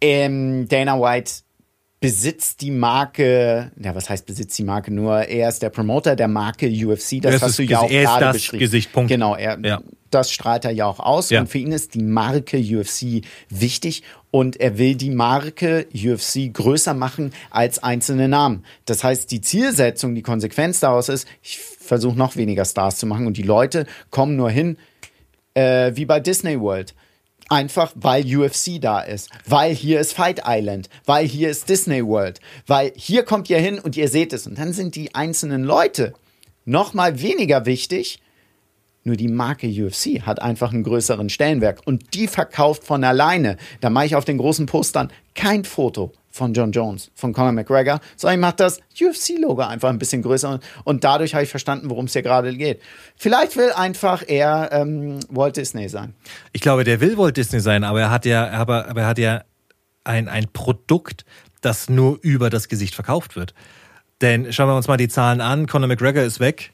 [0.00, 1.32] ähm, Dana White
[2.02, 5.20] besitzt die Marke, ja, was heißt besitzt die Marke nur?
[5.20, 8.32] Er ist der Promoter der Marke UFC, das, das hast du ja auch er gerade
[8.32, 8.60] beschrieben.
[8.60, 9.08] Gesicht, Punkt.
[9.08, 9.80] Genau, er, ja.
[10.10, 11.40] das strahlt er ja auch aus ja.
[11.40, 16.92] und für ihn ist die Marke UFC wichtig und er will die Marke UFC größer
[16.92, 18.64] machen als einzelne Namen.
[18.84, 23.26] Das heißt, die Zielsetzung, die Konsequenz daraus ist, ich versuche noch weniger Stars zu machen
[23.26, 24.76] und die Leute kommen nur hin,
[25.54, 26.94] äh, wie bei Disney World.
[27.52, 32.40] Einfach weil UFC da ist, weil hier ist Fight Island, weil hier ist Disney World,
[32.66, 34.46] weil hier kommt ihr hin und ihr seht es.
[34.46, 36.14] Und dann sind die einzelnen Leute
[36.64, 38.20] noch mal weniger wichtig.
[39.04, 43.58] Nur die Marke UFC hat einfach einen größeren Stellenwert und die verkauft von alleine.
[43.82, 48.00] Da mache ich auf den großen Postern kein Foto von John Jones, von Conor McGregor,
[48.16, 52.06] sondern ich mache das UFC-Logo einfach ein bisschen größer und dadurch habe ich verstanden, worum
[52.06, 52.80] es hier gerade geht.
[53.16, 56.14] Vielleicht will einfach er ähm, Walt Disney sein.
[56.52, 59.18] Ich glaube, der will Walt Disney sein, aber er hat ja, aber, aber er hat
[59.18, 59.42] ja
[60.04, 61.24] ein, ein Produkt,
[61.60, 63.54] das nur über das Gesicht verkauft wird.
[64.20, 65.66] Denn schauen wir uns mal die Zahlen an.
[65.66, 66.72] Conor McGregor ist weg.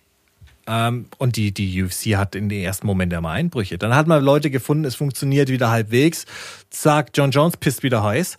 [0.68, 3.78] Ähm, und die, die UFC hat in den ersten Moment ja mal Einbrüche.
[3.78, 6.26] Dann hat man Leute gefunden, es funktioniert wieder halbwegs.
[6.68, 8.36] Zack, John Jones pisst wieder heiß.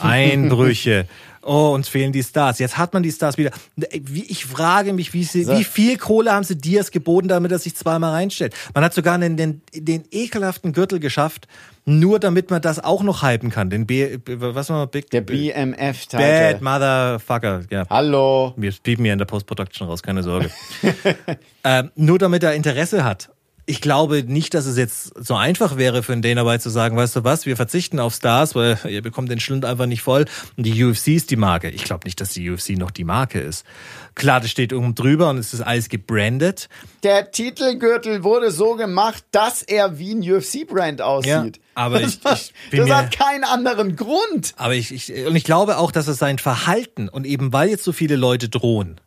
[0.00, 1.06] Einbrüche.
[1.42, 2.58] Oh, uns fehlen die Stars.
[2.58, 3.52] Jetzt hat man die Stars wieder.
[3.94, 7.76] Ich frage mich, wie, sie, wie viel Kohle haben sie Diaz geboten, damit er sich
[7.76, 8.52] zweimal reinstellt?
[8.74, 11.46] Man hat sogar den, den, den ekelhaften Gürtel geschafft,
[11.84, 13.70] nur damit man das auch noch hypen kann.
[13.70, 15.08] Den B, was war Big?
[15.10, 16.18] Der BMF Title.
[16.18, 17.60] Bad Motherfucker.
[17.70, 17.84] Ja.
[17.88, 18.52] Hallo.
[18.56, 20.50] Wir piepen hier in der Post-Production raus, keine Sorge.
[21.64, 23.30] ähm, nur damit er Interesse hat
[23.66, 26.96] ich glaube nicht, dass es jetzt so einfach wäre für einen Dana White zu sagen,
[26.96, 30.24] weißt du was, wir verzichten auf Stars, weil ihr bekommt den Schlund einfach nicht voll
[30.56, 31.68] und die UFC ist die Marke.
[31.70, 33.66] Ich glaube nicht, dass die UFC noch die Marke ist.
[34.14, 36.68] Klar, das steht oben drüber und es ist alles gebrandet.
[37.02, 41.56] Der Titelgürtel wurde so gemacht, dass er wie ein UFC-Brand aussieht.
[41.56, 44.54] Ja, aber ich, ich das hat keinen anderen Grund.
[44.56, 47.84] Aber ich, ich, und ich glaube auch, dass es sein Verhalten und eben weil jetzt
[47.84, 49.00] so viele Leute drohen,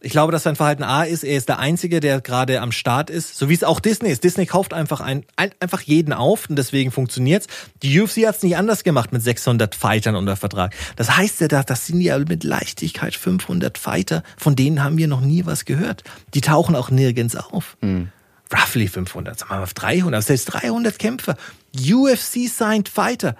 [0.00, 3.10] ich glaube, dass sein Verhalten A ist, er ist der Einzige, der gerade am Start
[3.10, 4.22] ist, so wie es auch Disney ist.
[4.22, 7.48] Disney kauft einfach ein, ein einfach jeden auf und deswegen funktioniert's.
[7.82, 10.74] Die UFC hat's nicht anders gemacht mit 600 Fightern unter Vertrag.
[10.94, 15.20] Das heißt ja, das sind ja mit Leichtigkeit 500 Fighter, von denen haben wir noch
[15.20, 16.04] nie was gehört.
[16.34, 17.76] Die tauchen auch nirgends auf.
[17.80, 18.12] Mhm.
[18.52, 21.36] Roughly 500, sagen wir mal 300, selbst 300 Kämpfer.
[21.76, 23.34] UFC signed Fighter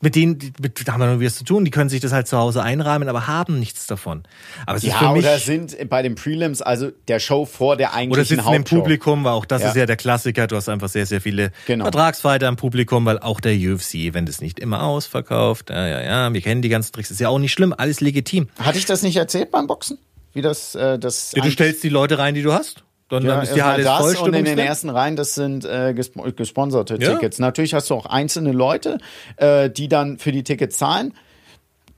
[0.00, 2.28] mit denen, mit, da haben wir noch was zu tun, die können sich das halt
[2.28, 4.22] zu Hause einrahmen, aber haben nichts davon.
[4.64, 7.76] Aber es ja, ist für mich, oder sind bei den Prelims, also der Show vor
[7.76, 8.76] der eigentlichen Oder sitzen Hauptshow.
[8.76, 9.68] im Publikum, weil auch das ja.
[9.68, 11.84] ist ja der Klassiker, du hast einfach sehr, sehr viele genau.
[11.84, 15.70] Vertragsfighter im Publikum, weil auch der UFC-Event ist nicht immer ausverkauft.
[15.70, 18.48] Ja, ja, ja, wir kennen die ganzen Tricks, ist ja auch nicht schlimm, alles legitim.
[18.58, 19.98] Hatte ich das nicht erzählt beim Boxen?
[20.32, 21.32] Wie das, äh, das.
[21.34, 22.84] Ja, du stellst die Leute rein, die du hast.
[23.08, 25.94] Dann, ja, dann ist die Halle das und in den ersten Reihen, das sind äh,
[25.94, 27.14] gesponserte ja.
[27.14, 27.38] Tickets.
[27.38, 28.98] Natürlich hast du auch einzelne Leute,
[29.36, 31.14] äh, die dann für die Tickets zahlen.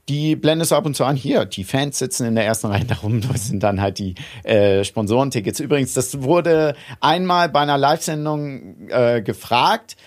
[0.07, 1.15] Die blendest du ab und zu an.
[1.17, 3.21] Hier, die Fans sitzen in der ersten Reihe darum.
[3.21, 5.59] Das sind dann halt die äh, Sponsorentickets.
[5.59, 9.97] Übrigens, das wurde einmal bei einer Live-Sendung äh, gefragt.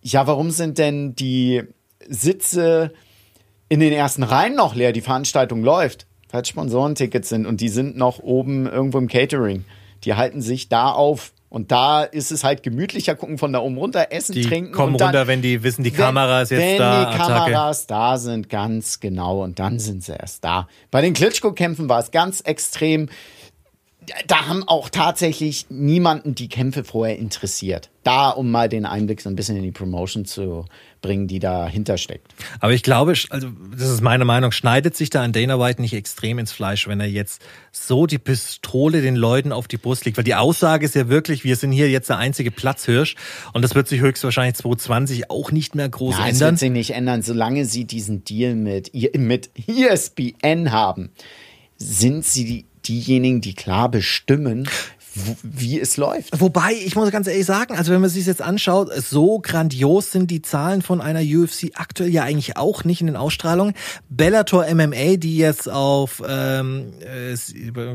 [0.00, 1.62] Ja, warum sind denn die
[2.08, 2.92] Sitze
[3.68, 4.92] in den ersten Reihen noch leer?
[4.92, 9.64] Die Veranstaltung läuft, weil Sponsorentickets sind und die sind noch oben irgendwo im Catering
[10.04, 11.32] die halten sich da auf.
[11.50, 14.72] Und da ist es halt gemütlicher, gucken von da oben runter, essen, die trinken.
[14.72, 17.06] Kommen und dann, runter, wenn die wissen, die Kamera ist jetzt wenn da.
[17.06, 19.42] Wenn die Kameras da sind, ganz genau.
[19.42, 20.68] Und dann sind sie erst da.
[20.90, 23.08] Bei den Klitschko-Kämpfen war es ganz extrem.
[24.26, 27.90] Da haben auch tatsächlich niemanden die Kämpfe vorher interessiert.
[28.04, 30.64] Da, um mal den Einblick so ein bisschen in die Promotion zu
[31.02, 32.34] bringen, die dahinter steckt.
[32.60, 35.94] Aber ich glaube, also das ist meine Meinung, schneidet sich da an Dana White nicht
[35.94, 40.16] extrem ins Fleisch, wenn er jetzt so die Pistole den Leuten auf die Brust legt.
[40.16, 43.16] Weil die Aussage ist ja wirklich, wir sind hier jetzt der einzige Platzhirsch
[43.52, 46.32] und das wird sich höchstwahrscheinlich 2020 auch nicht mehr groß ja, ändern.
[46.32, 51.10] Das wird sich nicht ändern, solange sie diesen Deal mit, mit ESPN haben.
[51.76, 54.68] Sind sie diejenigen, die klar bestimmen,
[55.42, 56.40] wie es läuft.
[56.40, 60.30] Wobei, ich muss ganz ehrlich sagen, also wenn man sich jetzt anschaut, so grandios sind
[60.30, 63.74] die Zahlen von einer UFC aktuell ja eigentlich auch nicht in den Ausstrahlungen.
[64.08, 67.36] Bellator MMA, die jetzt auf ähm, äh,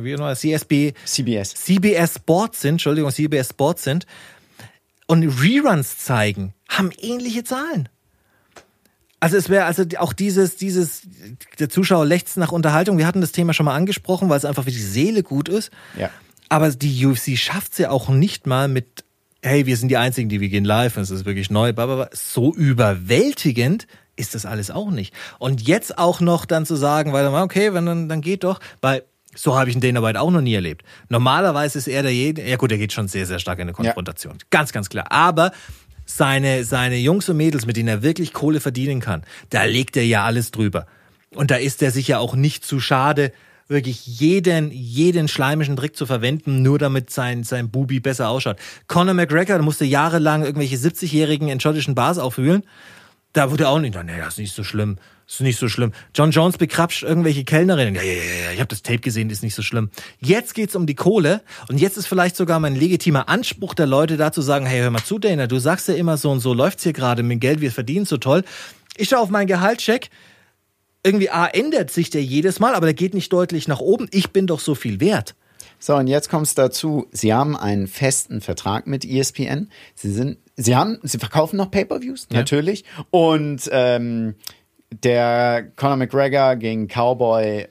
[0.04, 1.54] wie noch, CSB, CBS.
[1.54, 4.06] CBS Sports sind, Entschuldigung, CBS Sports sind
[5.08, 7.90] und Reruns zeigen, haben ähnliche Zahlen.
[9.24, 11.04] Also es wäre also auch dieses, dieses,
[11.58, 12.98] der Zuschauer lechzt nach Unterhaltung.
[12.98, 15.72] Wir hatten das Thema schon mal angesprochen, weil es einfach für die Seele gut ist.
[15.98, 16.10] Ja.
[16.50, 19.06] Aber die UFC schafft es ja auch nicht mal mit,
[19.42, 22.54] hey, wir sind die Einzigen, die wir gehen live, es ist wirklich neu, aber so
[22.54, 25.14] überwältigend ist das alles auch nicht.
[25.40, 29.04] Und jetzt auch noch dann zu sagen, weil okay, wenn dann, dann geht doch, weil
[29.34, 30.84] so habe ich einen Dana White auch noch nie erlebt.
[31.08, 34.34] Normalerweise ist er der, ja gut, er geht schon sehr, sehr stark in eine Konfrontation.
[34.34, 34.46] Ja.
[34.50, 35.12] Ganz, ganz klar.
[35.12, 35.54] Aber
[36.06, 40.06] seine, seine Jungs und Mädels, mit denen er wirklich Kohle verdienen kann, da legt er
[40.06, 40.86] ja alles drüber.
[41.36, 43.32] Und da ist er sich ja auch nicht zu schade,
[43.68, 48.58] wirklich jeden, jeden schleimischen Trick zu verwenden, nur damit sein, sein Bubi besser ausschaut.
[48.88, 52.64] Conor McGregor musste jahrelang irgendwelche 70-Jährigen in schottischen Bars aufwühlen.
[53.34, 54.98] Da wurde auch nicht, nee, das ist nicht so schlimm.
[55.28, 55.92] Ist nicht so schlimm.
[56.14, 57.96] John Jones bekrapscht irgendwelche Kellnerinnen.
[57.96, 59.90] Ja, ja, ja, ich habe das Tape gesehen, ist nicht so schlimm.
[60.20, 64.18] Jetzt geht's um die Kohle und jetzt ist vielleicht sogar mein legitimer Anspruch der Leute
[64.18, 66.54] da zu sagen, hey, hör mal zu, Dana, du sagst ja immer so und so
[66.54, 68.44] läuft's hier gerade mit Geld, wir verdienen so toll.
[68.98, 70.10] Ich schaue auf meinen Gehaltscheck,
[71.04, 74.08] irgendwie A, ändert sich der jedes Mal, aber der geht nicht deutlich nach oben.
[74.12, 75.36] Ich bin doch so viel wert.
[75.86, 79.70] So, und jetzt kommt es dazu, Sie haben einen festen Vertrag mit ESPN.
[79.96, 82.38] Sie sind, Sie haben, Sie verkaufen noch Pay-Per-Views, ja.
[82.38, 82.86] natürlich.
[83.12, 84.36] Und ähm,
[84.90, 87.68] der Conor McGregor gegen Cowboy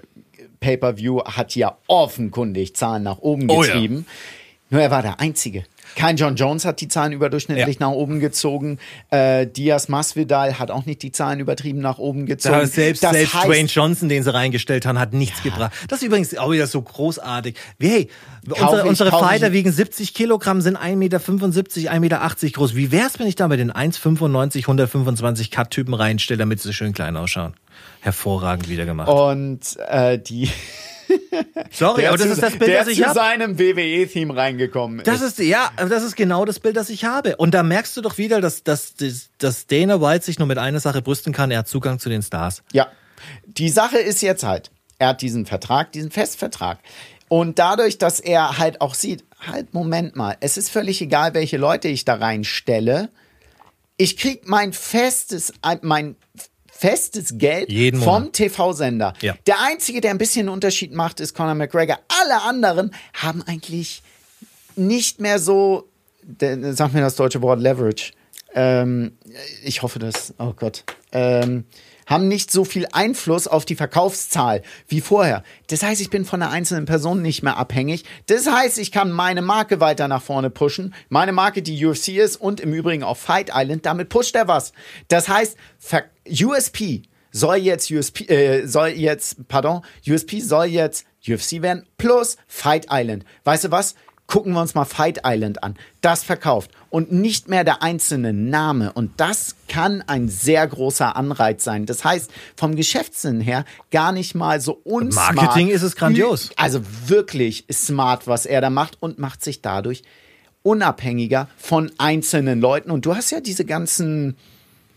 [0.61, 4.05] Pay-Per-View hat ja offenkundig Zahlen nach oben getrieben.
[4.07, 4.67] Oh ja.
[4.69, 5.65] Nur er war der Einzige.
[5.95, 7.87] Kein John Jones hat die Zahlen überdurchschnittlich ja.
[7.87, 8.79] nach oben gezogen.
[9.11, 12.55] Äh, Diaz Masvidal hat auch nicht die Zahlen übertrieben nach oben gezogen.
[12.55, 15.51] Da selbst das selbst heißt, Dwayne Johnson, den sie reingestellt haben, hat nichts ja.
[15.51, 15.73] gebracht.
[15.89, 17.57] Das ist übrigens auch wieder so großartig.
[17.79, 18.09] Wie, hey,
[18.49, 19.53] unsere, ich, unsere Fighter ich.
[19.53, 22.75] wiegen 70 Kilogramm, sind 1,75 Meter, 1,80 Meter groß.
[22.75, 27.17] Wie wär's, wenn ich da bei den 1,95, 125 Cut-Typen reinstelle, damit sie schön klein
[27.17, 27.55] ausschauen?
[28.01, 29.09] Hervorragend wieder gemacht.
[29.09, 30.51] Und äh, die
[31.71, 33.15] Sorry, aber das zu, ist das Bild, das ich habe.
[33.15, 35.07] zu seinem WWE-Theme reingekommen ist.
[35.07, 37.37] Das ist, ja, das ist genau das Bild, das ich habe.
[37.37, 38.95] Und da merkst du doch wieder, dass, dass,
[39.39, 42.23] dass Dana White sich nur mit einer Sache brüsten kann, er hat Zugang zu den
[42.23, 42.63] Stars.
[42.73, 42.89] Ja.
[43.47, 46.79] Die Sache ist jetzt halt, er hat diesen Vertrag, diesen Festvertrag.
[47.29, 50.37] Und dadurch, dass er halt auch sieht, halt, Moment mal.
[50.41, 53.09] Es ist völlig egal, welche Leute ich da reinstelle.
[53.97, 56.17] Ich krieg mein festes, mein
[56.83, 58.33] festes Geld Jeden vom.
[58.33, 59.15] TV-Sender.
[59.23, 59.35] Ja.
[59.47, 61.99] Der einzige, der ein bisschen einen Unterschied macht, ist Conor McGregor.
[62.21, 64.03] Alle anderen haben eigentlich
[64.75, 65.89] nicht mehr so,
[66.23, 68.13] der- sag mir das deutsche Wort Leverage.
[68.55, 69.17] Ähm,
[69.65, 70.85] ich hoffe das, oh Gott.
[71.13, 71.65] Ähm,
[72.07, 75.43] haben nicht so viel Einfluss auf die Verkaufszahl wie vorher.
[75.69, 78.05] Das heißt, ich bin von einer einzelnen Person nicht mehr abhängig.
[78.27, 80.95] Das heißt, ich kann meine Marke weiter nach vorne pushen.
[81.09, 84.73] Meine Marke, die UFC ist und im Übrigen auch Fight Island, damit pusht er was.
[85.09, 85.57] Das heißt,
[86.29, 92.87] USP soll jetzt USP, äh, soll jetzt, pardon, USP soll jetzt UFC werden plus Fight
[92.91, 93.25] Island.
[93.45, 93.95] Weißt du was?
[94.33, 95.75] Gucken wir uns mal Fight Island an.
[96.01, 98.91] Das verkauft und nicht mehr der einzelne Name.
[98.95, 101.85] Und das kann ein sehr großer Anreiz sein.
[101.85, 105.35] Das heißt, vom Geschäftssinn her gar nicht mal so unsmart.
[105.35, 106.49] Marketing ist es grandios.
[106.57, 110.03] Also wirklich smart, was er da macht und macht sich dadurch
[110.63, 112.91] unabhängiger von einzelnen Leuten.
[112.91, 114.39] Und du hast ja diese ganzen,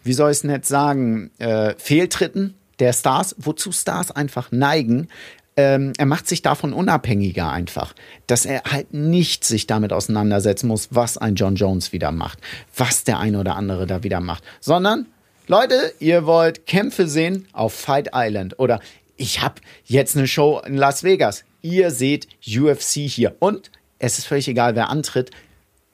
[0.05, 5.09] wie soll ich es nicht sagen, äh, Fehltritten der Stars, wozu Stars einfach neigen.
[5.57, 7.93] Ähm, er macht sich davon unabhängiger einfach,
[8.27, 12.39] dass er halt nicht sich damit auseinandersetzen muss, was ein John Jones wieder macht,
[12.75, 15.05] was der eine oder andere da wieder macht, sondern
[15.47, 18.79] Leute, ihr wollt Kämpfe sehen auf Fight Island oder
[19.15, 21.45] ich habe jetzt eine Show in Las Vegas.
[21.61, 25.31] Ihr seht UFC hier und es ist völlig egal, wer antritt.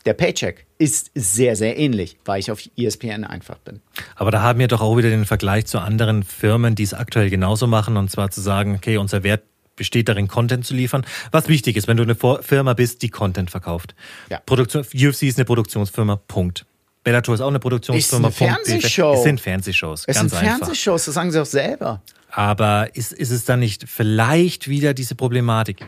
[0.06, 3.82] Der Paycheck ist sehr, sehr ähnlich, weil ich auf ESPN einfach bin.
[4.15, 7.30] Aber da haben wir doch auch wieder den Vergleich zu anderen Firmen, die es aktuell
[7.30, 9.43] genauso machen, und zwar zu sagen, okay, unser Wert
[9.81, 11.03] besteht darin, Content zu liefern.
[11.31, 13.95] Was wichtig ist, wenn du eine Firma bist, die Content verkauft.
[14.29, 14.39] Ja.
[14.45, 16.67] Produktion, UFC ist eine Produktionsfirma, Punkt.
[17.03, 18.53] Bellator ist auch eine Produktionsfirma, Ist eine.
[18.53, 19.13] Fernsehshow.
[19.15, 20.29] Es sind Fernsehshows, Es sind.
[20.29, 22.03] Fernsehshows, das sagen sie auch selber.
[22.29, 25.83] Aber ist, ist es dann nicht vielleicht wieder diese Problematik?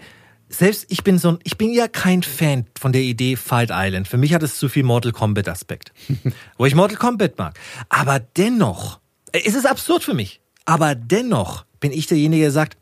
[0.49, 4.07] Selbst ich bin so ein, ich bin ja kein Fan von der Idee Fight Island.
[4.07, 5.93] Für mich hat es zu viel Mortal Kombat Aspekt.
[6.57, 7.59] Wo ich Mortal Kombat mag.
[7.89, 8.99] Aber dennoch,
[9.31, 10.41] es ist absurd für mich.
[10.65, 12.77] Aber dennoch bin ich derjenige, der sagt,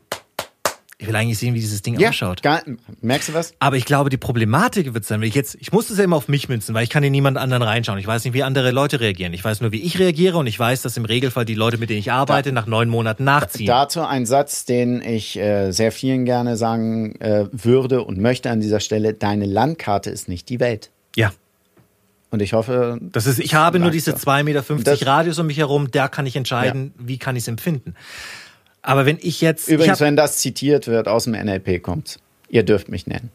[1.02, 2.42] ich will eigentlich sehen, wie dieses Ding ausschaut.
[2.42, 2.62] gar,
[3.00, 3.54] merkst du was?
[3.58, 6.14] Aber ich glaube, die Problematik wird sein, wenn ich jetzt, ich muss das ja immer
[6.16, 7.98] auf mich münzen, weil ich kann in niemand anderen reinschauen.
[7.98, 9.32] Ich weiß nicht, wie andere Leute reagieren.
[9.34, 11.90] Ich weiß nur, wie ich reagiere und ich weiß, dass im Regelfall die Leute, mit
[11.90, 13.66] denen ich arbeite, nach neun Monaten nachziehen.
[13.66, 18.60] Dazu ein Satz, den ich äh, sehr vielen gerne sagen äh, würde und möchte an
[18.60, 19.12] dieser Stelle.
[19.12, 20.90] Deine Landkarte ist nicht die Welt.
[21.16, 21.32] ja.
[22.30, 24.16] Und ich hoffe, Das ist, ich habe nur diese er.
[24.16, 27.48] 2,50 Meter Das- Radius um mich herum, da kann ich entscheiden, wie kann ich es
[27.48, 27.94] empfinden.
[28.82, 29.68] Aber wenn ich jetzt.
[29.68, 32.18] ich übrigens, hab, wenn das zitiert wird, aus dem NLP kommt,
[32.48, 33.30] ihr dürft mich nennen.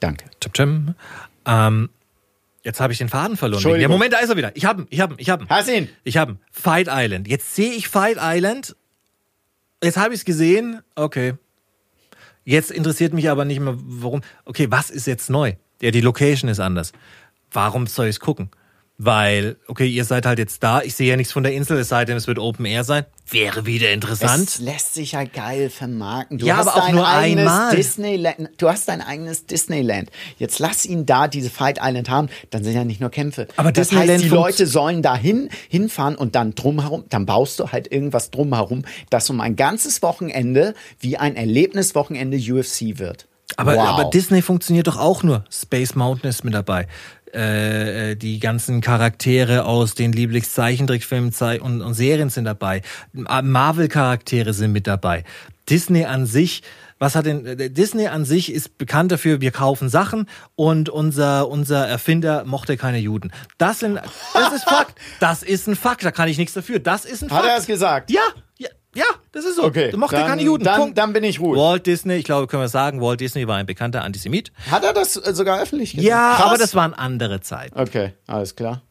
[0.00, 0.26] Danke.
[0.40, 0.94] Tschim, tschim.
[1.46, 1.88] Ähm,
[2.64, 3.80] jetzt habe ich den Faden verloren.
[3.80, 3.88] Ja.
[3.88, 4.54] Moment, da ist er wieder.
[4.54, 5.48] Ich habe ihn, ich habe ihn, ich habe ihn.
[5.48, 5.88] Hast ihn?
[6.04, 6.38] Ich habe ihn.
[6.50, 7.28] Fight Island.
[7.28, 8.76] Jetzt sehe ich Fight Island.
[9.82, 10.80] Jetzt habe ich es gesehen.
[10.96, 11.34] Okay.
[12.44, 14.22] Jetzt interessiert mich aber nicht mehr, warum.
[14.44, 15.54] Okay, was ist jetzt neu?
[15.80, 16.92] Ja, die Location ist anders.
[17.52, 18.50] Warum soll ich es gucken?
[19.00, 20.82] Weil, okay, ihr seid halt jetzt da.
[20.82, 23.04] Ich sehe ja nichts von der Insel, es sei denn, es wird Open Air sein.
[23.30, 24.48] Wäre wieder interessant.
[24.48, 26.38] Es lässt sich ja geil vermarkten.
[26.38, 27.76] Du Ja, hast aber auch dein nur eigenes einmal.
[27.76, 28.50] Disneyland.
[28.58, 30.10] Du hast dein eigenes Disneyland.
[30.38, 32.28] Jetzt lass ihn da diese Fight Island haben.
[32.50, 33.46] Dann sind ja nicht nur Kämpfe.
[33.56, 37.04] Aber das Disneyland heißt, die Leute sollen dahin hinfahren und dann drumherum.
[37.08, 42.98] Dann baust du halt irgendwas drumherum, das um ein ganzes Wochenende wie ein Erlebniswochenende UFC
[42.98, 43.28] wird.
[43.56, 43.88] Aber, wow.
[43.88, 45.44] aber Disney funktioniert doch auch nur.
[45.50, 46.86] Space Mountain ist mit dabei.
[47.34, 52.82] Äh, die ganzen Charaktere aus den Lieblingszeichentrickfilmen zei- und, und Serien sind dabei.
[53.12, 55.24] Marvel-Charaktere sind mit dabei.
[55.68, 56.62] Disney an sich,
[56.98, 61.48] was hat denn äh, Disney an sich ist bekannt dafür, wir kaufen Sachen und unser
[61.48, 63.30] unser Erfinder mochte keine Juden.
[63.58, 64.00] Das sind
[64.34, 64.94] das ist Fakt.
[65.20, 66.78] Das ist ein Fakt, da kann ich nichts dafür.
[66.78, 67.50] Das ist ein Hat Fakt.
[67.50, 68.10] er es gesagt?
[68.10, 68.22] Ja,
[68.98, 69.64] ja, das ist so.
[69.64, 70.64] Okay, Du mochte dann- keine Juden.
[70.64, 70.98] dann- Punkt.
[70.98, 71.58] dann bin ich ruhig.
[71.60, 74.52] Walt Disney, ich glaube, können wir sagen, Walt Disney war ein bekannter Antisemit.
[74.70, 76.08] Hat er das äh, sogar öffentlich gesagt?
[76.08, 76.46] Ja, Krass.
[76.46, 77.78] aber das waren andere Zeiten.
[77.78, 78.82] Okay, alles klar.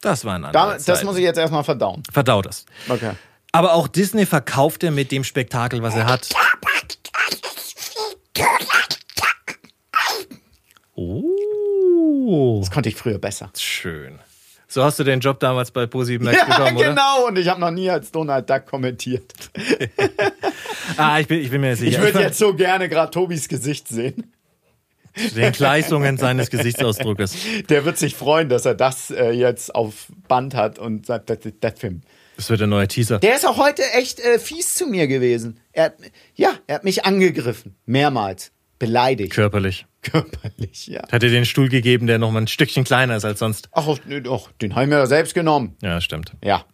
[0.00, 0.84] Das waren andere Da, Zeiten.
[0.86, 2.02] das muss ich jetzt erstmal verdauen.
[2.12, 2.66] Verdau das.
[2.88, 3.12] Okay.
[3.52, 6.28] Aber auch Disney verkauft er mit dem Spektakel, was er hat.
[10.96, 13.50] Oh, Das konnte ich früher besser.
[13.56, 14.18] schön.
[14.74, 16.88] So hast du den Job damals bei Posi Max Ja, bekommen, oder?
[16.88, 17.28] genau.
[17.28, 19.32] Und ich habe noch nie als Donald Duck kommentiert.
[20.98, 21.98] Ah, ich bin, ich bin mir sicher.
[21.98, 24.32] Ich würde jetzt so gerne gerade Tobis Gesicht sehen.
[25.34, 27.34] den Gleißungen seines Gesichtsausdruckes.
[27.70, 31.38] Der wird sich freuen, dass er das äh, jetzt auf Band hat und sagt, das
[31.58, 32.02] das Film.
[32.36, 33.18] Das wird der neue Teaser.
[33.18, 35.58] Der ist auch heute echt äh, fies zu mir gewesen.
[35.72, 35.94] Er
[36.34, 37.76] ja, er hat mich angegriffen.
[37.86, 38.52] Mehrmals.
[38.78, 39.32] Beleidigt.
[39.32, 39.86] Körperlich.
[40.04, 41.02] Körperlich, ja.
[41.10, 43.68] Hat er den Stuhl gegeben, der noch mal ein Stückchen kleiner ist als sonst.
[43.72, 45.76] Ach, doch, den habe ich mir ja selbst genommen.
[45.82, 46.32] Ja, stimmt.
[46.42, 46.64] Ja.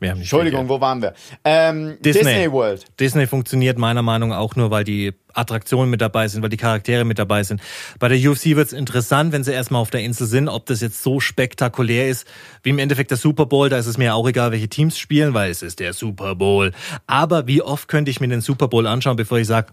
[0.00, 1.14] Entschuldigung, wo waren wir?
[1.44, 2.22] Ähm, Disney.
[2.22, 2.52] Disney.
[2.52, 2.84] World.
[3.00, 6.56] Disney funktioniert meiner Meinung nach auch nur, weil die Attraktionen mit dabei sind, weil die
[6.56, 7.60] Charaktere mit dabei sind.
[7.98, 10.80] Bei der UFC wird es interessant, wenn sie erstmal auf der Insel sind, ob das
[10.80, 12.28] jetzt so spektakulär ist,
[12.62, 13.68] wie im Endeffekt der Super Bowl.
[13.68, 16.72] Da ist es mir auch egal, welche Teams spielen, weil es ist der Super Bowl.
[17.08, 19.72] Aber wie oft könnte ich mir den Super Bowl anschauen, bevor ich sage,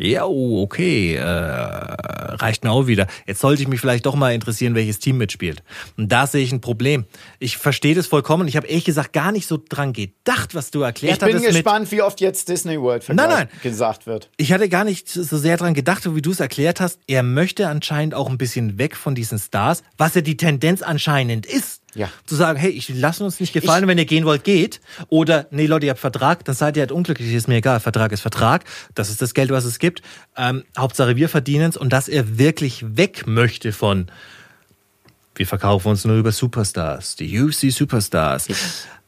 [0.00, 3.06] ja, okay, äh, reicht mir auch wieder.
[3.26, 5.62] Jetzt sollte ich mich vielleicht doch mal interessieren, welches Team mitspielt.
[5.98, 7.04] Und da sehe ich ein Problem.
[7.38, 8.48] Ich verstehe das vollkommen.
[8.48, 11.28] Ich habe ehrlich gesagt gar nicht so dran gedacht, was du erklärt hast.
[11.28, 13.48] Ich bin gespannt, wie oft jetzt Disney World nein, nein.
[13.62, 14.30] gesagt wird.
[14.38, 16.98] Ich hatte gar nicht so sehr dran gedacht, wie du es erklärt hast.
[17.06, 21.44] Er möchte anscheinend auch ein bisschen weg von diesen Stars, was ja die Tendenz anscheinend
[21.44, 21.82] ist.
[21.94, 22.08] Ja.
[22.24, 24.80] Zu sagen, hey, ich lasse uns nicht gefallen, ich, wenn ihr gehen wollt, geht.
[25.08, 27.80] Oder, nee, Leute, ihr habt Vertrag, dann seid ihr halt unglücklich, ist mir egal.
[27.80, 28.64] Vertrag ist Vertrag.
[28.94, 30.02] Das ist das Geld, was es gibt.
[30.36, 31.76] Ähm, Hauptsache, wir verdienen es.
[31.76, 34.06] Und dass er wirklich weg möchte von,
[35.34, 38.48] wir verkaufen uns nur über Superstars, die UFC Superstars.
[38.48, 38.56] Ich,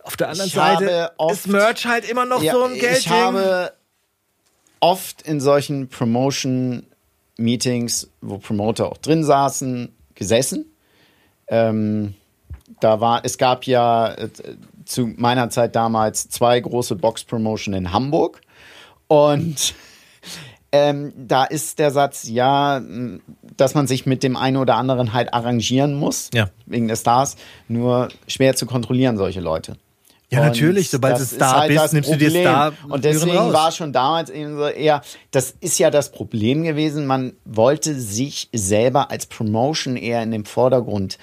[0.02, 2.98] Auf der anderen Seite oft, ist Merch halt immer noch ja, so ein Geld.
[2.98, 3.72] Ich habe
[4.80, 10.64] oft in solchen Promotion-Meetings, wo Promoter auch drin saßen, gesessen.
[11.46, 12.14] Ähm,
[12.82, 14.28] da war, es gab ja äh,
[14.84, 18.40] zu meiner Zeit damals zwei große Box-Promotion in Hamburg.
[19.08, 19.74] Und
[20.72, 22.80] ähm, da ist der Satz, ja,
[23.56, 26.48] dass man sich mit dem einen oder anderen halt arrangieren muss, ja.
[26.66, 27.36] wegen der Stars,
[27.68, 29.76] nur schwer zu kontrollieren, solche Leute.
[30.32, 32.30] Ja, und natürlich, sobald du Star halt bist, nimmst Problem.
[32.30, 32.72] du dir Star.
[32.88, 33.52] Und deswegen raus.
[33.52, 38.48] war schon damals eben so eher, das ist ja das Problem gewesen, man wollte sich
[38.54, 41.18] selber als Promotion eher in den Vordergrund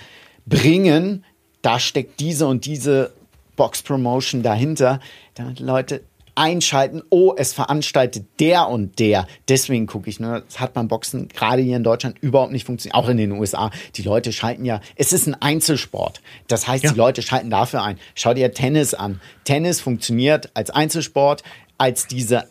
[0.46, 1.26] bringen,
[1.62, 3.12] da steckt diese und diese
[3.56, 5.00] Box Promotion dahinter,
[5.36, 6.02] damit Leute
[6.40, 9.28] einschalten, oh, es veranstaltet der und der.
[9.50, 12.96] Deswegen gucke ich, ne, das hat beim Boxen gerade hier in Deutschland überhaupt nicht funktioniert,
[12.96, 13.72] auch in den USA.
[13.96, 16.22] Die Leute schalten ja, es ist ein Einzelsport.
[16.48, 16.92] Das heißt, ja.
[16.92, 18.00] die Leute schalten dafür ein.
[18.16, 19.20] Schau dir Tennis an.
[19.44, 21.44] Tennis funktioniert als Einzelsport,
[21.78, 22.48] als diese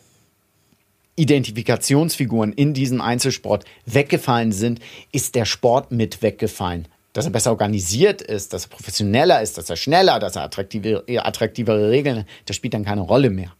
[1.15, 4.79] Identifikationsfiguren in diesem Einzelsport weggefallen sind,
[5.11, 6.87] ist der Sport mit weggefallen
[7.19, 11.03] dass er besser organisiert ist, dass er professioneller ist, dass er schneller, dass er attraktive,
[11.07, 13.53] attraktivere Regeln, das spielt dann keine Rolle mehr.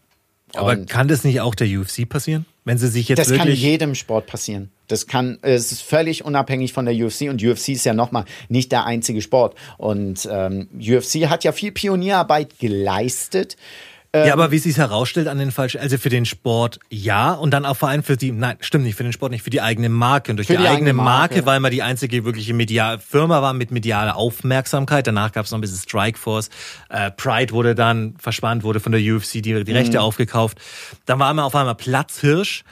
[0.54, 2.46] Aber Und kann das nicht auch der UFC passieren?
[2.64, 3.62] Wenn sie sich jetzt das wirklich.
[3.62, 4.72] Kann jedem Sport passieren.
[4.88, 8.72] Das kann, es ist völlig unabhängig von der UFC und UFC ist ja nochmal nicht
[8.72, 9.56] der einzige Sport.
[9.78, 13.58] Und ähm, UFC hat ja viel Pionierarbeit geleistet
[14.12, 17.52] ähm, ja, aber wie sich herausstellt an den falschen, also für den Sport ja und
[17.52, 19.62] dann auch vor allem für die, nein, stimmt nicht, für den Sport nicht, für die
[19.62, 22.98] eigene Marke und durch die, die, eigene Marke, Marke, weil man die einzige wirkliche medial
[22.98, 25.06] Firma war mit medialer Aufmerksamkeit.
[25.06, 26.50] Danach gab es noch ein bisschen Strikeforce.
[26.90, 30.04] Äh, Pride wurde dann verspannt, wurde von der UFC die, die Rechte mhm.
[30.04, 30.60] aufgekauft.
[31.06, 32.64] Dann war man auf einmal Platzhirsch.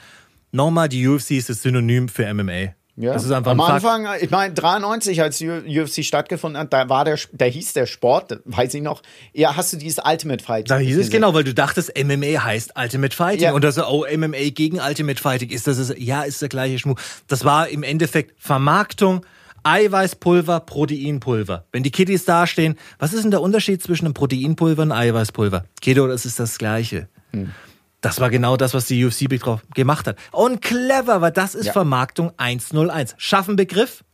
[0.50, 2.77] Nochmal, die UFC ist das Synonym für MMA.
[3.00, 3.12] Ja.
[3.12, 4.22] Das ist einfach Am Anfang, Fakt.
[4.24, 8.74] ich meine, 93, als UFC stattgefunden hat, da war der, da hieß der Sport, weiß
[8.74, 10.66] ich noch, ja, hast du dieses Ultimate Fighting?
[10.66, 13.52] Da hieß es genau, weil du dachtest, MMA heißt Ultimate Fighting ja.
[13.52, 17.00] und das oh, MMA gegen Ultimate Fighting ist das, ist, ja, ist der gleiche Schmuck.
[17.28, 19.24] Das war im Endeffekt Vermarktung,
[19.62, 21.66] Eiweißpulver, Proteinpulver.
[21.70, 25.64] Wenn die Kitties dastehen, was ist denn der Unterschied zwischen einem Proteinpulver und einem Eiweißpulver?
[25.80, 27.08] Keto, das ist das Gleiche.
[27.32, 27.52] Hm.
[28.00, 29.26] Das war genau das, was die UFC
[29.74, 30.16] gemacht hat.
[30.30, 31.72] Und clever, weil das ist ja.
[31.72, 33.14] Vermarktung 101.
[33.18, 34.04] Schaffen Begriff.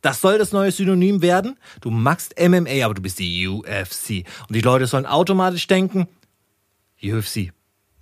[0.00, 1.58] Das soll das neue Synonym werden.
[1.80, 4.24] Du magst MMA, aber du bist die UFC.
[4.48, 6.08] Und die Leute sollen automatisch denken,
[7.02, 7.52] UFC.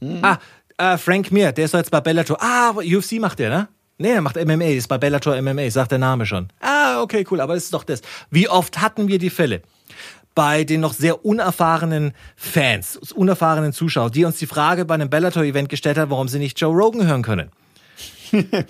[0.00, 0.18] Mhm.
[0.22, 0.38] Ah,
[0.78, 2.38] äh, Frank Mir, der ist jetzt bei Bellator.
[2.40, 3.68] Ah, UFC macht der, ne?
[3.98, 6.48] Nee, er macht MMA, ist bei Bellator MMA, sagt der Name schon.
[6.60, 8.02] Ah, okay, cool, aber das ist doch das.
[8.30, 9.62] Wie oft hatten wir die Fälle?
[10.34, 15.68] Bei den noch sehr unerfahrenen Fans, unerfahrenen Zuschauern, die uns die Frage bei einem Bellator-Event
[15.68, 17.50] gestellt hat, warum sie nicht Joe Rogan hören können.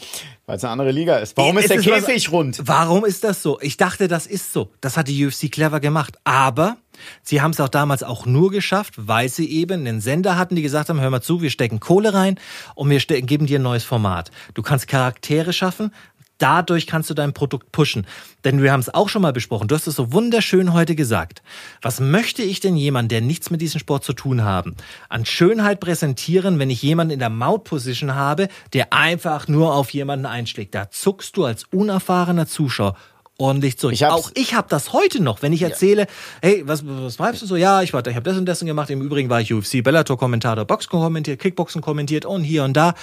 [0.47, 1.37] Weil es eine andere Liga ist.
[1.37, 2.61] Warum ist, ist der Käfig was, rund?
[2.65, 3.61] Warum ist das so?
[3.61, 4.73] Ich dachte, das ist so.
[4.81, 6.17] Das hat die UFC clever gemacht.
[6.25, 6.79] Aber
[7.23, 10.63] sie haben es auch damals auch nur geschafft, weil sie eben einen Sender hatten, die
[10.63, 12.41] gesagt haben, hör mal zu, wir stecken Kohle rein
[12.75, 14.33] und wir geben dir ein neues Format.
[14.55, 15.95] Du kannst Charaktere schaffen,
[16.43, 18.07] dadurch kannst du dein Produkt pushen.
[18.45, 19.69] Denn wir haben es auch schon mal besprochen.
[19.69, 21.43] Du hast es so wunderschön heute gesagt.
[21.81, 24.75] Was möchte ich denn jemand, der nichts mit diesem Sport zu tun haben,
[25.09, 30.27] an Schönheit präsentieren, wenn ich jemanden in der Maut-Position habe, der einfach nur auf jemanden
[30.27, 30.75] einschlägt?
[30.75, 32.97] Da zuckst du als unerfahrener Zuschauer
[33.39, 33.95] ordentlich zurück.
[33.95, 36.09] Ich auch ich habe das heute noch, wenn ich erzähle, ja.
[36.43, 37.57] hey, was, was treibst du so?
[37.57, 38.91] Ja, ich, war, ich habe das und das gemacht.
[38.91, 42.95] Im Übrigen war ich UFC, Bellator-Kommentator, Boxen kommentiert, Kickboxen kommentiert und hier und da.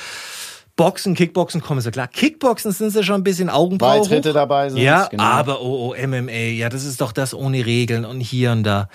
[0.79, 2.07] Boxen, Kickboxen kommen sie klar.
[2.07, 3.99] Kickboxen sind sie schon ein bisschen Augenbrauen.
[3.99, 4.79] Beitritte dabei sind.
[4.79, 5.23] Ja, genau.
[5.23, 8.87] aber oh, oh, MMA, ja, das ist doch das ohne Regeln und hier und da.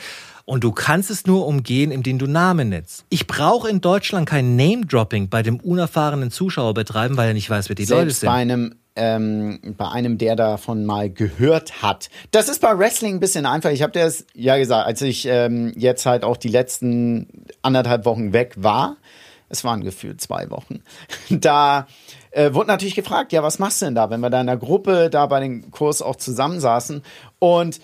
[0.47, 3.05] Und du kannst es nur umgehen, indem du Namen nennst.
[3.11, 7.69] Ich brauche in Deutschland kein Name-Dropping bei dem unerfahrenen Zuschauer betreiben, weil er nicht weiß,
[7.69, 8.27] wer die Selbst Leute sind.
[8.29, 12.09] Bei einem ähm, bei einem, der davon mal gehört hat.
[12.31, 13.71] Das ist bei Wrestling ein bisschen einfach.
[13.71, 17.27] Ich habe dir das ja gesagt, als ich ähm, jetzt halt auch die letzten
[17.61, 18.97] anderthalb Wochen weg war.
[19.55, 20.83] Es waren gefühlt zwei Wochen.
[21.31, 21.87] Da
[22.33, 24.57] äh, wurde natürlich gefragt, ja, was machst du denn da, wenn wir da in der
[24.57, 27.03] Gruppe da bei dem Kurs auch zusammensaßen
[27.39, 27.81] und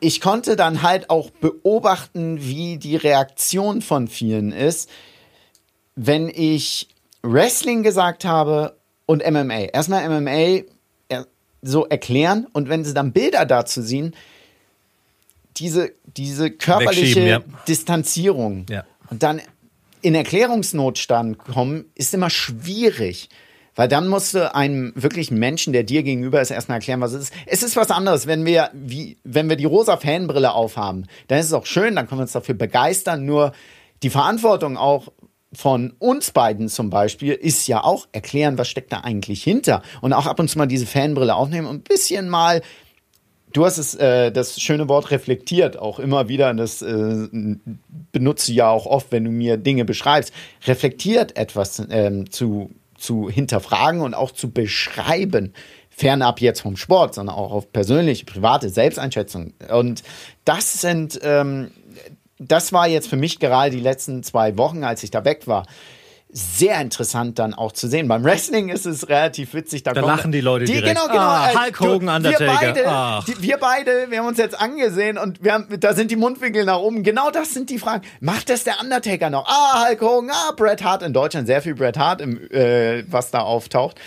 [0.00, 4.90] ich konnte dann halt auch beobachten, wie die Reaktion von vielen ist,
[5.94, 6.88] wenn ich
[7.22, 9.66] Wrestling gesagt habe und MMA.
[9.72, 10.62] Erstmal MMA
[11.62, 14.16] so erklären und wenn sie dann Bilder dazu sehen,
[15.56, 17.40] diese, diese körperliche ja.
[17.68, 18.84] Distanzierung ja.
[19.10, 19.40] und dann
[20.02, 23.28] in Erklärungsnotstand kommen, ist immer schwierig.
[23.74, 27.24] Weil dann musst du einem wirklichen Menschen, der dir gegenüber ist, erstmal erklären, was es
[27.24, 27.32] ist.
[27.46, 31.06] Es ist was anderes, wenn wir, wie, wenn wir die rosa Fanbrille aufhaben.
[31.28, 33.24] Dann ist es auch schön, dann können wir uns dafür begeistern.
[33.24, 33.52] Nur
[34.02, 35.08] die Verantwortung auch
[35.54, 39.82] von uns beiden zum Beispiel ist ja auch erklären, was steckt da eigentlich hinter.
[40.02, 42.62] Und auch ab und zu mal diese Fanbrille aufnehmen und ein bisschen mal
[43.52, 46.52] Du hast es, äh, das schöne Wort reflektiert auch immer wieder.
[46.54, 47.28] Das äh,
[48.12, 50.32] benutze ja auch oft, wenn du mir Dinge beschreibst.
[50.66, 55.52] Reflektiert etwas ähm, zu, zu hinterfragen und auch zu beschreiben.
[55.90, 59.52] Fernab jetzt vom Sport, sondern auch auf persönliche, private Selbsteinschätzung.
[59.68, 60.02] Und
[60.44, 61.70] das sind ähm,
[62.48, 65.66] das war jetzt für mich gerade die letzten zwei Wochen, als ich da weg war,
[66.32, 68.08] sehr interessant dann auch zu sehen.
[68.08, 69.82] Beim Wrestling ist es relativ witzig.
[69.82, 70.96] Da, da lachen die Leute die, direkt.
[70.96, 71.20] Genau, genau.
[71.20, 72.40] Ah, äh, Hulk Hogan, du, Undertaker.
[72.40, 73.24] Wir beide, ah.
[73.26, 76.64] die, wir beide, wir haben uns jetzt angesehen und wir haben, da sind die Mundwinkel
[76.64, 77.02] nach oben.
[77.02, 78.06] Genau das sind die Fragen.
[78.20, 79.46] Macht das der Undertaker noch?
[79.46, 81.02] Ah, Hulk Hogan, ah, Bret Hart.
[81.02, 84.00] In Deutschland sehr viel Bret Hart, im, äh, was da auftaucht.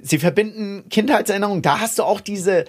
[0.00, 1.62] Sie verbinden Kindheitserinnerungen.
[1.62, 2.64] Da hast du auch diese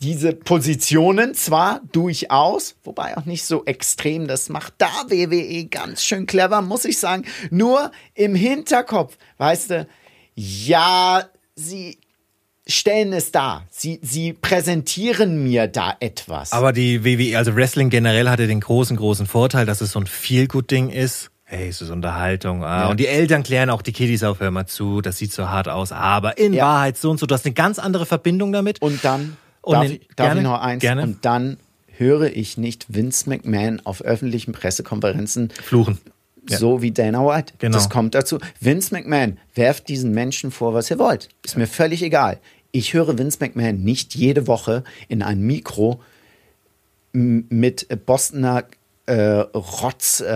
[0.00, 6.26] diese Positionen zwar durchaus, wobei auch nicht so extrem, das macht da WWE ganz schön
[6.26, 7.24] clever, muss ich sagen.
[7.50, 9.88] Nur im Hinterkopf, weißt du,
[10.34, 11.24] ja,
[11.56, 11.98] sie
[12.68, 13.66] stellen es dar.
[13.70, 16.52] Sie, sie präsentieren mir da etwas.
[16.52, 20.06] Aber die WWE, also Wrestling generell hatte den großen, großen Vorteil, dass es so ein
[20.06, 21.30] Feel-Good-Ding ist.
[21.44, 22.62] Hey, es ist Unterhaltung.
[22.62, 22.82] Ah.
[22.82, 22.88] Ja.
[22.90, 25.66] Und die Eltern klären auch die Kiddies auf, hör mal zu, das sieht so hart
[25.66, 25.92] aus.
[25.92, 26.64] Aber in ja.
[26.64, 28.82] Wahrheit so und so, du hast eine ganz andere Verbindung damit.
[28.82, 29.38] Und dann
[29.68, 30.80] und darf, ich, darf gerne, ich noch eins?
[30.80, 31.02] Gerne.
[31.02, 31.58] Und dann
[31.96, 35.98] höre ich nicht Vince McMahon auf öffentlichen Pressekonferenzen fluchen.
[36.46, 36.82] So ja.
[36.82, 37.54] wie Dana White.
[37.58, 37.76] Genau.
[37.76, 38.38] Das kommt dazu.
[38.60, 41.28] Vince McMahon, werft diesen Menschen vor, was ihr wollt.
[41.44, 42.38] Ist mir völlig egal.
[42.72, 46.00] Ich höre Vince McMahon nicht jede Woche in ein Mikro
[47.12, 48.64] mit Bostoner
[49.06, 50.28] äh, Rotzzunge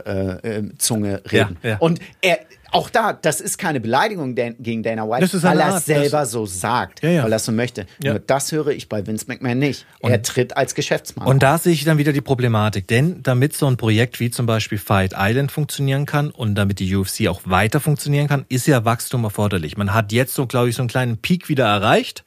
[0.00, 1.58] äh, äh, äh reden.
[1.62, 1.78] Ja, ja.
[1.78, 2.40] Und er,
[2.72, 7.02] auch da, das ist keine Beleidigung gegen Dana White, weil er es selber so sagt,
[7.02, 7.24] ja, ja.
[7.24, 7.86] weil er es so möchte.
[8.02, 8.12] Ja.
[8.12, 9.86] Nur das höre ich bei Vince McMahon nicht.
[10.00, 11.26] Und, er tritt als Geschäftsmann.
[11.26, 14.46] Und da sehe ich dann wieder die Problematik, denn damit so ein Projekt wie zum
[14.46, 18.84] Beispiel Fight Island funktionieren kann und damit die UFC auch weiter funktionieren kann, ist ja
[18.84, 19.76] Wachstum erforderlich.
[19.76, 22.24] Man hat jetzt so, glaube ich, so einen kleinen Peak wieder erreicht.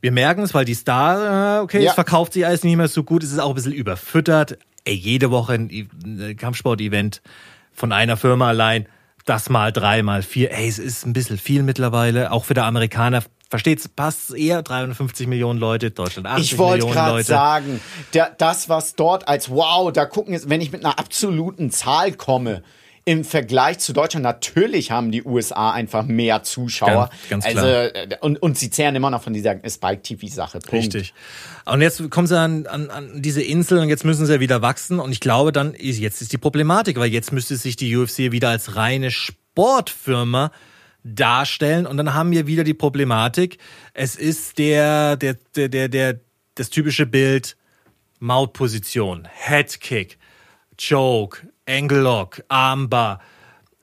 [0.00, 3.04] Wir merken es, weil die Star, äh, okay, es verkauft sich alles nicht mehr so
[3.04, 4.58] gut, es ist auch ein bisschen überfüttert.
[4.84, 7.22] Ey, jede Woche ein Kampfsport-Event
[7.72, 8.86] von einer Firma allein
[9.24, 10.52] das mal drei, mal vier.
[10.52, 12.30] Ey, es ist ein bisschen viel mittlerweile.
[12.32, 17.22] Auch für der Amerikaner Versteht's, passt eher 350 Millionen Leute, Deutschland 80 ich wollte gerade
[17.22, 17.80] sagen,
[18.12, 22.12] der, das, was dort als wow, da gucken ist, wenn ich mit einer absoluten Zahl
[22.12, 22.64] komme,
[23.06, 27.10] im Vergleich zu Deutschland, natürlich haben die USA einfach mehr Zuschauer.
[27.28, 27.64] Ganz, ganz klar.
[27.94, 30.60] Also, und, und sie zehren immer noch von dieser Spike-TV-Sache.
[30.72, 31.12] Richtig.
[31.66, 34.62] Und jetzt kommen sie an, an, an diese Insel und jetzt müssen sie ja wieder
[34.62, 35.00] wachsen.
[35.00, 38.48] Und ich glaube dann, jetzt ist die Problematik, weil jetzt müsste sich die UFC wieder
[38.48, 40.50] als reine Sportfirma
[41.02, 41.86] darstellen.
[41.86, 43.58] Und dann haben wir wieder die Problematik.
[43.92, 46.20] Es ist der, der, der, der, der
[46.54, 47.56] das typische Bild,
[48.18, 50.18] Mautposition, Headkick,
[50.80, 53.20] Choke, Angle-Lock, Armbar.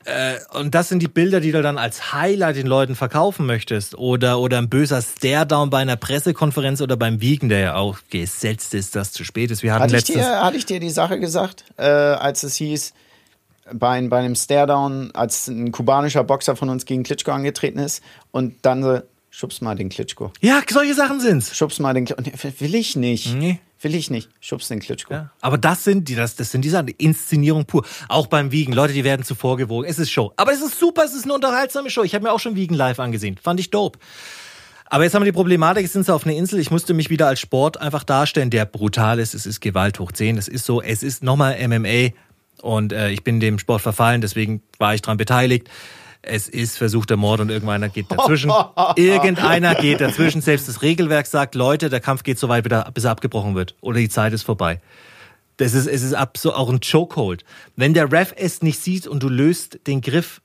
[0.05, 3.95] Äh, und das sind die Bilder, die du dann als Highlight den Leuten verkaufen möchtest.
[3.97, 8.73] Oder, oder ein böser Stare-Down bei einer Pressekonferenz oder beim Wiegen, der ja auch gesetzt
[8.73, 9.63] ist, dass zu spät ist.
[9.63, 12.55] Wir hatten hatte, letztes ich dir, hatte ich dir die Sache gesagt, äh, als es
[12.55, 12.93] hieß,
[13.73, 18.55] bei, bei einem Stare-Down, als ein kubanischer Boxer von uns gegen Klitschko angetreten ist und
[18.63, 20.31] dann so, schubst mal den Klitschko.
[20.41, 21.55] Ja, solche Sachen sind's.
[21.55, 22.59] Schubst mal den Klitschko.
[22.59, 23.35] Will ich nicht.
[23.35, 23.59] Nee.
[23.81, 24.29] Will ich nicht.
[24.39, 25.13] Schubst den Klitschko.
[25.13, 27.83] Ja, aber das sind die, das, das sind diese Inszenierung pur.
[28.09, 28.73] Auch beim Wiegen.
[28.73, 29.87] Leute, die werden zuvor gewogen.
[29.89, 30.33] Es ist Show.
[30.37, 32.03] Aber es ist super, es ist eine unterhaltsame Show.
[32.03, 33.37] Ich habe mir auch schon Wiegen live angesehen.
[33.41, 33.97] Fand ich dope.
[34.85, 36.59] Aber jetzt haben wir die Problematik, jetzt sind sie auf einer Insel.
[36.59, 39.33] Ich musste mich wieder als Sport einfach darstellen, der brutal ist.
[39.33, 40.37] Es ist Gewalt hoch 10.
[40.37, 42.09] Es ist so, es ist nochmal MMA.
[42.61, 45.67] Und äh, ich bin dem Sport verfallen, deswegen war ich dran beteiligt
[46.21, 48.51] es ist versuchter Mord und irgendeiner geht dazwischen.
[48.95, 50.41] irgendeiner geht dazwischen.
[50.41, 52.63] Selbst das Regelwerk sagt, Leute, der Kampf geht so weit,
[52.93, 54.79] bis er abgebrochen wird oder die Zeit ist vorbei.
[55.57, 57.43] Das ist, es ist auch ein Chokehold.
[57.75, 60.41] Wenn der Ref es nicht sieht und du löst den Griff,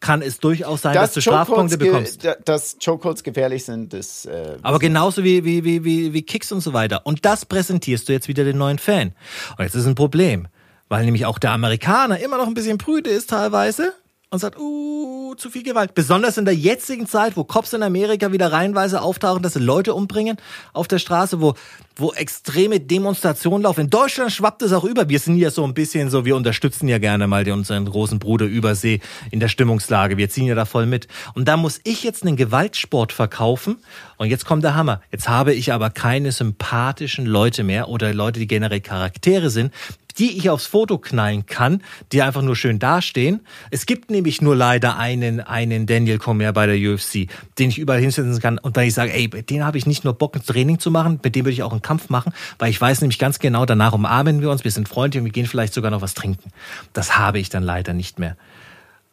[0.00, 2.26] kann es durchaus sein, dass, dass du Strafpunkte bekommst.
[2.44, 4.26] Dass Chokeholds gefährlich sind, das.
[4.26, 7.06] Äh, Aber genauso wie, wie, wie, wie, wie Kicks und so weiter.
[7.06, 9.14] Und das präsentierst du jetzt wieder den neuen Fan.
[9.56, 10.48] Und jetzt ist ein Problem,
[10.88, 13.94] weil nämlich auch der Amerikaner immer noch ein bisschen prüde ist teilweise
[14.36, 15.94] und sagt, uh, zu viel Gewalt.
[15.94, 19.94] Besonders in der jetzigen Zeit, wo Cops in Amerika wieder reihenweise auftauchen, dass sie Leute
[19.94, 20.36] umbringen
[20.72, 21.54] auf der Straße, wo,
[21.96, 23.82] wo extreme Demonstrationen laufen.
[23.82, 25.08] In Deutschland schwappt es auch über.
[25.08, 28.46] Wir sind ja so ein bisschen so, wir unterstützen ja gerne mal unseren großen Bruder
[28.46, 30.16] Übersee in der Stimmungslage.
[30.16, 31.08] Wir ziehen ja da voll mit.
[31.34, 33.78] Und da muss ich jetzt einen Gewaltsport verkaufen.
[34.18, 35.00] Und jetzt kommt der Hammer.
[35.12, 39.72] Jetzt habe ich aber keine sympathischen Leute mehr oder Leute, die generell Charaktere sind,
[40.18, 43.40] die ich aufs Foto knallen kann, die einfach nur schön dastehen.
[43.70, 48.00] Es gibt nämlich nur leider einen, einen Daniel Comer bei der UFC, den ich überall
[48.00, 50.78] hinsetzen kann und dann ich sage, ey, den habe ich nicht nur Bock, ein Training
[50.78, 53.38] zu machen, mit dem würde ich auch einen Kampf machen, weil ich weiß nämlich ganz
[53.38, 56.14] genau, danach umarmen wir uns, wir sind Freunde und wir gehen vielleicht sogar noch was
[56.14, 56.50] trinken.
[56.92, 58.36] Das habe ich dann leider nicht mehr.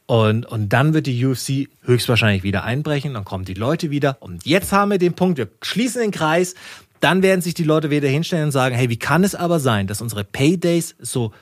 [0.05, 4.17] Und, und dann wird die UFC höchstwahrscheinlich wieder einbrechen, dann kommen die Leute wieder.
[4.19, 6.55] Und jetzt haben wir den Punkt, wir schließen den Kreis
[7.03, 9.87] dann werden sich die Leute wieder hinstellen und sagen, hey, wie kann es aber sein,
[9.87, 11.33] dass unsere Paydays so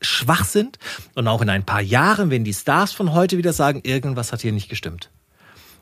[0.00, 0.78] schwach sind
[1.14, 4.40] und auch in ein paar Jahren, wenn die Stars von heute wieder sagen, irgendwas hat
[4.40, 5.10] hier nicht gestimmt.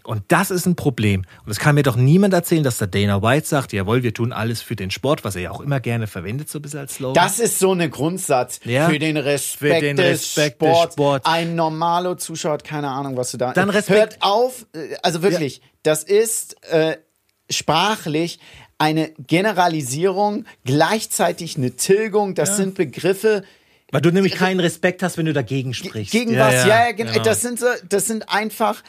[0.04, 1.24] Und das ist ein Problem.
[1.46, 4.34] Und es kann mir doch niemand erzählen, dass der Dana White sagt, jawohl, wir tun
[4.34, 6.96] alles für den Sport, was er ja auch immer gerne verwendet, so ein bisschen als
[6.96, 7.14] Slogan.
[7.14, 8.60] Das ist so ein Grundsatz.
[8.64, 8.90] Ja?
[8.90, 10.82] Für den Respekt, für den Respekt des, Sports.
[10.88, 11.26] des Sports.
[11.26, 13.54] Ein normaler Zuschauer hat keine Ahnung, was du da...
[13.54, 13.98] Dann Respekt.
[13.98, 15.62] Hört auf, äh, also wirklich, ja.
[15.84, 16.98] das ist äh,
[17.48, 18.40] sprachlich
[18.78, 22.34] eine Generalisierung, gleichzeitig eine Tilgung.
[22.34, 22.54] Das ja.
[22.56, 23.44] sind Begriffe.
[23.90, 26.12] Weil du nämlich keinen Respekt hast, wenn du dagegen sprichst.
[26.12, 26.54] Gegen ja, was?
[26.66, 27.22] Ja, ja, genau.
[27.22, 28.82] Das sind so, das sind einfach.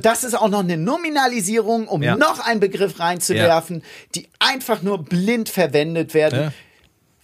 [0.00, 3.82] Das ist auch noch eine Nominalisierung, um noch einen Begriff reinzuwerfen,
[4.14, 6.52] die einfach nur blind verwendet werden.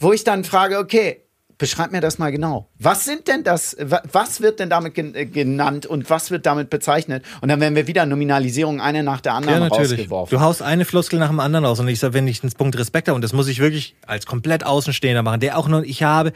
[0.00, 1.23] Wo ich dann frage, okay,
[1.56, 2.68] Beschreib mir das mal genau.
[2.78, 7.24] Was sind denn das, was wird denn damit äh, genannt und was wird damit bezeichnet?
[7.40, 10.36] Und dann werden wir wieder Nominalisierung eine nach der anderen ja, rausgeworfen.
[10.36, 12.76] Du haust eine Floskel nach dem anderen aus und ich sage, wenn ich einen Punkt
[12.76, 16.02] Respekt habe, und das muss ich wirklich als komplett Außenstehender machen, der auch nur, ich
[16.02, 16.32] habe,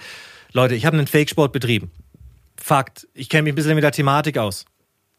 [0.53, 1.91] Leute, ich habe einen Fake-Sport betrieben.
[2.57, 3.09] Fakt.
[3.14, 4.66] Ich kenne mich ein bisschen mit der Thematik aus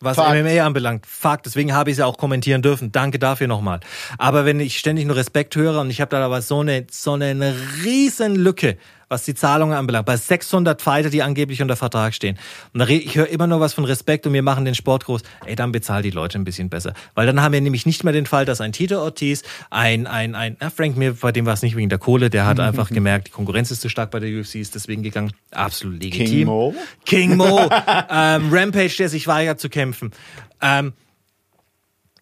[0.02, 0.41] was Fakt.
[0.41, 1.06] MMA anbelangt.
[1.06, 2.91] Fakt, deswegen habe ich es ja auch kommentieren dürfen.
[2.91, 3.80] Danke dafür nochmal.
[4.18, 7.14] Aber wenn ich ständig nur Respekt höre und ich habe da aber so eine, so
[7.14, 8.78] eine riesen Lücke,
[9.10, 12.38] was die Zahlungen anbelangt, bei 600 Fighter, die angeblich unter Vertrag stehen.
[12.74, 15.24] Und ich höre immer nur was von Respekt und wir machen den Sport groß.
[15.45, 16.93] Ey, dann bezahl die Leute ein bisschen besser.
[17.16, 20.36] Weil dann haben wir nämlich nicht mehr den Fall, dass ein Tito Ortiz, ein, ein,
[20.36, 22.89] ein, na, Frank Mir, bei dem war es nicht wegen der Kohle, der hat einfach
[22.89, 25.34] gemerkt, die Konkurrenz ist zu stark bei der UFC, ist deswegen gegangen.
[25.51, 26.28] Absolut legitim.
[26.28, 26.76] King Mo.
[27.05, 27.70] King Mo.
[28.10, 30.12] ähm, Rampage, der sich weigert zu kämpfen.
[30.62, 30.93] Ähm,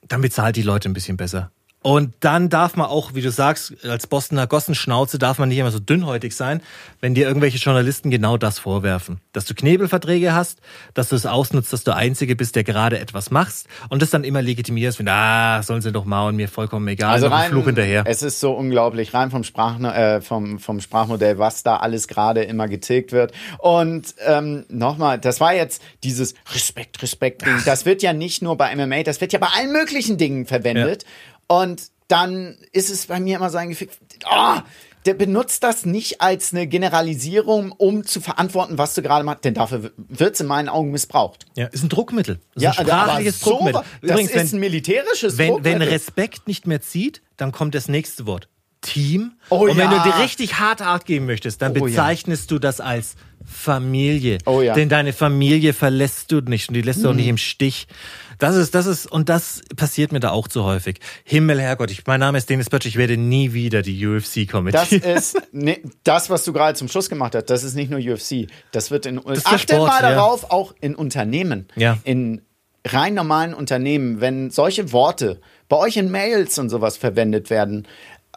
[0.08, 1.52] dann bezahlt die Leute ein bisschen besser.
[1.84, 5.72] Und dann darf man auch, wie du sagst, als Bostoner Gossenschnauze darf man nicht immer
[5.72, 6.62] so dünnhäutig sein,
[7.02, 9.22] wenn dir irgendwelche Journalisten genau das vorwerfen.
[9.32, 10.60] Dass du Knebelverträge hast,
[10.96, 14.24] dass du es ausnutzt, dass du Einzige bist, der gerade etwas machst und das dann
[14.24, 17.66] immer legitimierst, wenn, ah, sollen sie doch mal und mir vollkommen egal, also rein, Fluch
[17.66, 18.04] hinterher.
[18.06, 22.44] Es ist so unglaublich, rein vom, Sprach, äh, vom, vom Sprachmodell, was da alles gerade
[22.44, 23.34] immer getilgt wird.
[23.60, 27.62] Und ähm, nochmal, das war jetzt dieses Respekt, Respekt-Ding.
[27.66, 31.04] Das wird ja nicht nur bei MMA, das wird ja bei allen möglichen Dingen verwendet.
[31.04, 31.10] Ja.
[31.48, 33.90] Und dann ist es bei mir immer so ein Gefühl,
[34.30, 34.60] oh,
[35.06, 39.54] der benutzt das nicht als eine Generalisierung, um zu verantworten, was du gerade machst, denn
[39.54, 41.46] dafür wird es in meinen Augen missbraucht.
[41.56, 42.40] Ja, ist ein Druckmittel.
[42.56, 43.82] Ist ja, ein sprachliches so, Druckmittel.
[44.02, 45.80] Übrigens, das ist ein militärisches wenn, Druckmittel.
[45.80, 48.50] Wenn Respekt nicht mehr zieht, dann kommt das nächste Wort.
[48.82, 49.34] Team.
[49.50, 50.04] Oh, und wenn ja.
[50.04, 52.56] du dir richtig hart Art geben möchtest, dann oh, bezeichnest ja.
[52.56, 53.16] du das als
[53.48, 54.40] Familie.
[54.46, 54.74] Oh, ja.
[54.74, 57.88] Denn deine Familie verlässt du nicht und die lässt du auch nicht im Stich.
[58.40, 61.00] Das ist, das ist, und das passiert mir da auch zu häufig.
[61.24, 65.02] Himmel, Herrgott, ich, mein Name ist Dennis Böttch, ich werde nie wieder die UFC kommentieren.
[65.02, 68.00] Das ist, ne, das, was du gerade zum Schluss gemacht hast, das ist nicht nur
[68.00, 68.48] UFC.
[68.72, 70.52] Das wird in, das achte Sport, mal darauf, ja.
[70.52, 71.68] auch in Unternehmen.
[71.76, 71.98] Ja.
[72.04, 72.42] In
[72.86, 77.88] rein normalen Unternehmen, wenn solche Worte bei euch in Mails und sowas verwendet werden,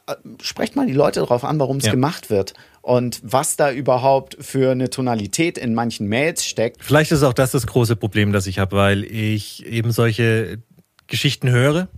[0.07, 1.91] äh, sprecht mal die Leute darauf an, warum es ja.
[1.91, 6.83] gemacht wird und was da überhaupt für eine Tonalität in manchen Mails steckt.
[6.83, 10.59] Vielleicht ist auch das das große Problem, das ich habe, weil ich eben solche
[11.07, 11.89] Geschichten höre.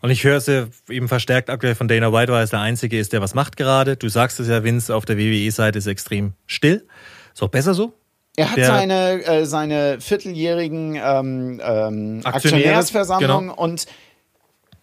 [0.00, 3.12] Und ich höre sie eben verstärkt aktuell von Dana White, weil er der Einzige ist,
[3.12, 3.96] der was macht gerade.
[3.96, 6.86] Du sagst es ja, Vince, auf der WWE-Seite ist extrem still.
[7.34, 7.94] Ist auch besser so.
[8.36, 13.54] Er hat seine, äh, seine vierteljährigen ähm, ähm, Aktionärsversammlung genau.
[13.56, 13.86] und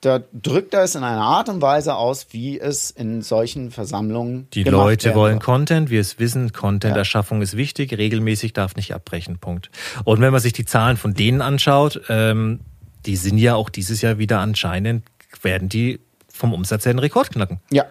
[0.02, 4.48] da drückt er es in einer Art und Weise aus, wie es in solchen Versammlungen
[4.54, 5.18] Die Leute werden.
[5.18, 7.44] wollen Content, wir es wissen, Content-Erschaffung ja.
[7.44, 9.70] ist wichtig, regelmäßig darf nicht abbrechen, Punkt.
[10.04, 12.60] Und wenn man sich die Zahlen von denen anschaut, ähm,
[13.06, 15.04] die sind ja auch dieses Jahr wieder anscheinend,
[15.42, 17.60] werden die vom Umsatz her einen Rekord knacken.
[17.72, 17.86] Ja.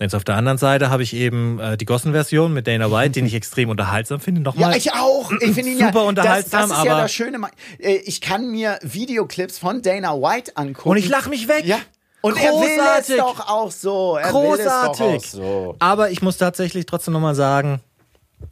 [0.00, 3.26] Jetzt auf der anderen Seite habe ich eben äh, die Gossen-Version mit Dana White, den
[3.26, 4.40] ich extrem unterhaltsam finde.
[4.40, 4.70] Nochmal.
[4.70, 5.30] Ja, ich auch.
[5.40, 7.38] Ich finde ihn super ja, unterhaltsam, das, das ist aber ja das Schöne.
[7.78, 10.88] Äh, Ich kann mir Videoclips von Dana White angucken.
[10.88, 11.64] und ich lache mich weg.
[11.66, 11.76] Ja.
[12.22, 13.16] Und er will es Großartig.
[13.18, 14.16] doch auch so.
[14.16, 15.00] Er Großartig.
[15.00, 15.76] Will es doch auch so.
[15.78, 17.80] Aber ich muss tatsächlich trotzdem nochmal sagen,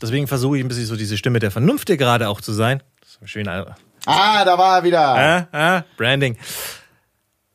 [0.03, 2.83] deswegen versuche ich ein bisschen so diese Stimme der Vernunft hier gerade auch zu sein.
[3.01, 3.47] Das ist schön.
[3.47, 3.65] Äh,
[4.07, 5.49] Ah, da war er wieder.
[5.53, 6.37] äh, Branding.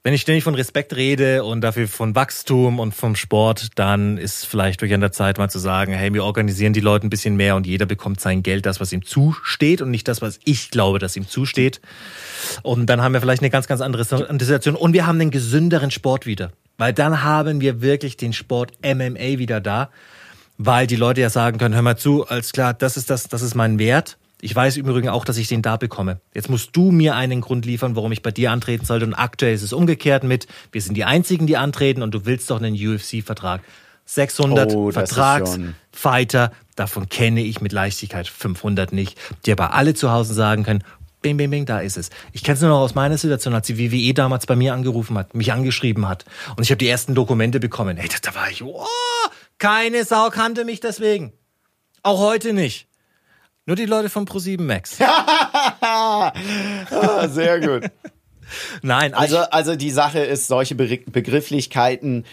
[0.05, 4.45] Wenn ich ständig von Respekt rede und dafür von Wachstum und vom Sport, dann ist
[4.45, 7.37] vielleicht wirklich an der Zeit mal zu sagen, hey, wir organisieren die Leute ein bisschen
[7.37, 10.71] mehr und jeder bekommt sein Geld, das, was ihm zusteht und nicht das, was ich
[10.71, 11.79] glaube, dass ihm zusteht.
[12.63, 15.89] Und dann haben wir vielleicht eine ganz, ganz andere Situation und wir haben einen gesünderen
[15.89, 16.51] Sport wieder.
[16.77, 19.89] Weil dann haben wir wirklich den Sport MMA wieder da,
[20.57, 23.41] weil die Leute ja sagen können, hör mal zu, alles klar, das ist das, das
[23.41, 24.17] ist mein Wert.
[24.43, 26.19] Ich weiß im Übrigen auch, dass ich den da bekomme.
[26.33, 29.05] Jetzt musst du mir einen Grund liefern, warum ich bei dir antreten sollte.
[29.05, 32.49] Und aktuell ist es umgekehrt mit, wir sind die Einzigen, die antreten und du willst
[32.49, 33.61] doch einen UFC-Vertrag.
[34.05, 40.33] 600 Oh, Vertragsfighter, davon kenne ich mit Leichtigkeit 500 nicht, die aber alle zu Hause
[40.33, 40.83] sagen können,
[41.21, 42.09] bing, bing, bing, da ist es.
[42.33, 45.17] Ich kenne es nur noch aus meiner Situation, als die WWE damals bei mir angerufen
[45.17, 46.25] hat, mich angeschrieben hat.
[46.57, 47.95] Und ich habe die ersten Dokumente bekommen.
[47.95, 48.85] Hey, da, da war ich, oh,
[49.57, 51.31] keine Sau kannte mich deswegen.
[52.01, 52.89] Auch heute nicht.
[53.65, 54.97] Nur die Leute von Pro7 Max.
[55.85, 57.89] Ah, sehr gut.
[58.81, 62.25] Nein, Also, also die Sache ist, solche Be Begrifflichkeiten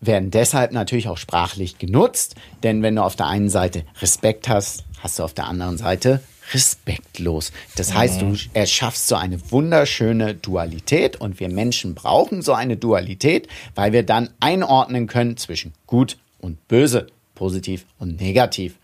[0.00, 4.84] werden deshalb natürlich auch sprachlich genutzt, denn wenn du auf der einen Seite Respekt hast,
[5.00, 6.20] hast du auf der anderen Seite
[6.52, 7.52] respektlos.
[7.76, 13.48] Das heißt, du erschaffst so eine wunderschöne Dualität und wir Menschen brauchen so eine Dualität,
[13.74, 18.74] weil wir dann einordnen können zwischen gut und böse, positiv und negativ.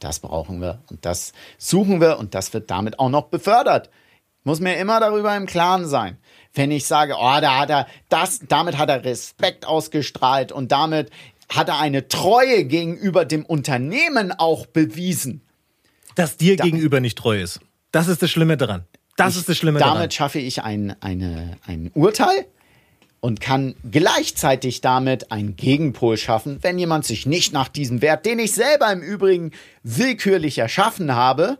[0.00, 3.90] Das brauchen wir und das suchen wir und das wird damit auch noch befördert.
[4.44, 6.16] Muss mir immer darüber im Klaren sein.
[6.54, 11.10] Wenn ich sage, oh, da hat er das, damit hat er Respekt ausgestrahlt und damit
[11.50, 15.42] hat er eine Treue gegenüber dem Unternehmen auch bewiesen.
[16.14, 17.60] dass dir gegenüber nicht treu ist.
[17.92, 18.84] Das ist das Schlimme daran.
[19.16, 20.10] Das ist das Schlimme Damit daran.
[20.10, 22.46] schaffe ich ein, eine, ein Urteil
[23.20, 28.38] und kann gleichzeitig damit einen Gegenpol schaffen, wenn jemand sich nicht nach diesem Wert, den
[28.38, 29.52] ich selber im Übrigen
[29.82, 31.58] willkürlich erschaffen habe,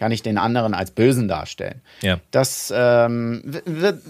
[0.00, 1.82] kann ich den anderen als Bösen darstellen.
[2.00, 2.18] Ja.
[2.30, 4.00] Das ähm, wird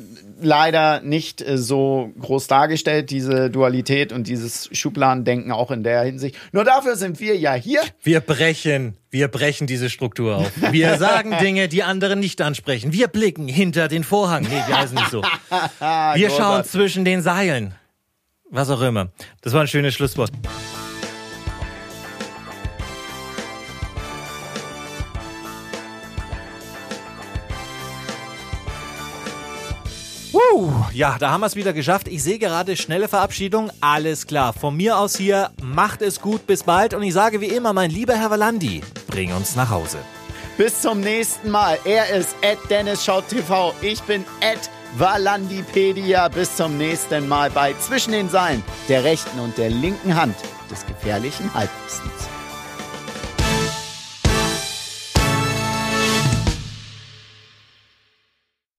[0.40, 6.36] leider nicht äh, so groß dargestellt, diese Dualität und dieses Schubladendenken auch in der Hinsicht.
[6.52, 7.80] Nur dafür sind wir ja hier.
[8.04, 10.52] Wir brechen, wir brechen diese Struktur auf.
[10.70, 12.92] Wir sagen Dinge, die andere nicht ansprechen.
[12.92, 14.44] Wir blicken hinter den Vorhang.
[14.44, 15.22] Nee, die heißen nicht so.
[16.14, 17.74] Wir schauen zwischen den Seilen.
[18.48, 19.08] Was auch immer.
[19.40, 20.30] Das war ein schönes Schlusswort.
[30.52, 32.08] Woo, ja, da haben wir es wieder geschafft.
[32.08, 33.70] Ich sehe gerade schnelle Verabschiedung.
[33.80, 34.52] Alles klar.
[34.52, 36.94] Von mir aus hier, macht es gut, bis bald.
[36.94, 39.98] Und ich sage wie immer, mein lieber Herr Valandi, bring uns nach Hause.
[40.56, 41.78] Bis zum nächsten Mal.
[41.84, 43.74] Er ist Ed Dennis Schaut TV.
[43.80, 46.28] Ich bin Ed Valandipedia.
[46.28, 50.36] Bis zum nächsten Mal bei Zwischen den Seilen, der rechten und der linken Hand
[50.70, 52.29] des gefährlichen Halbwissens.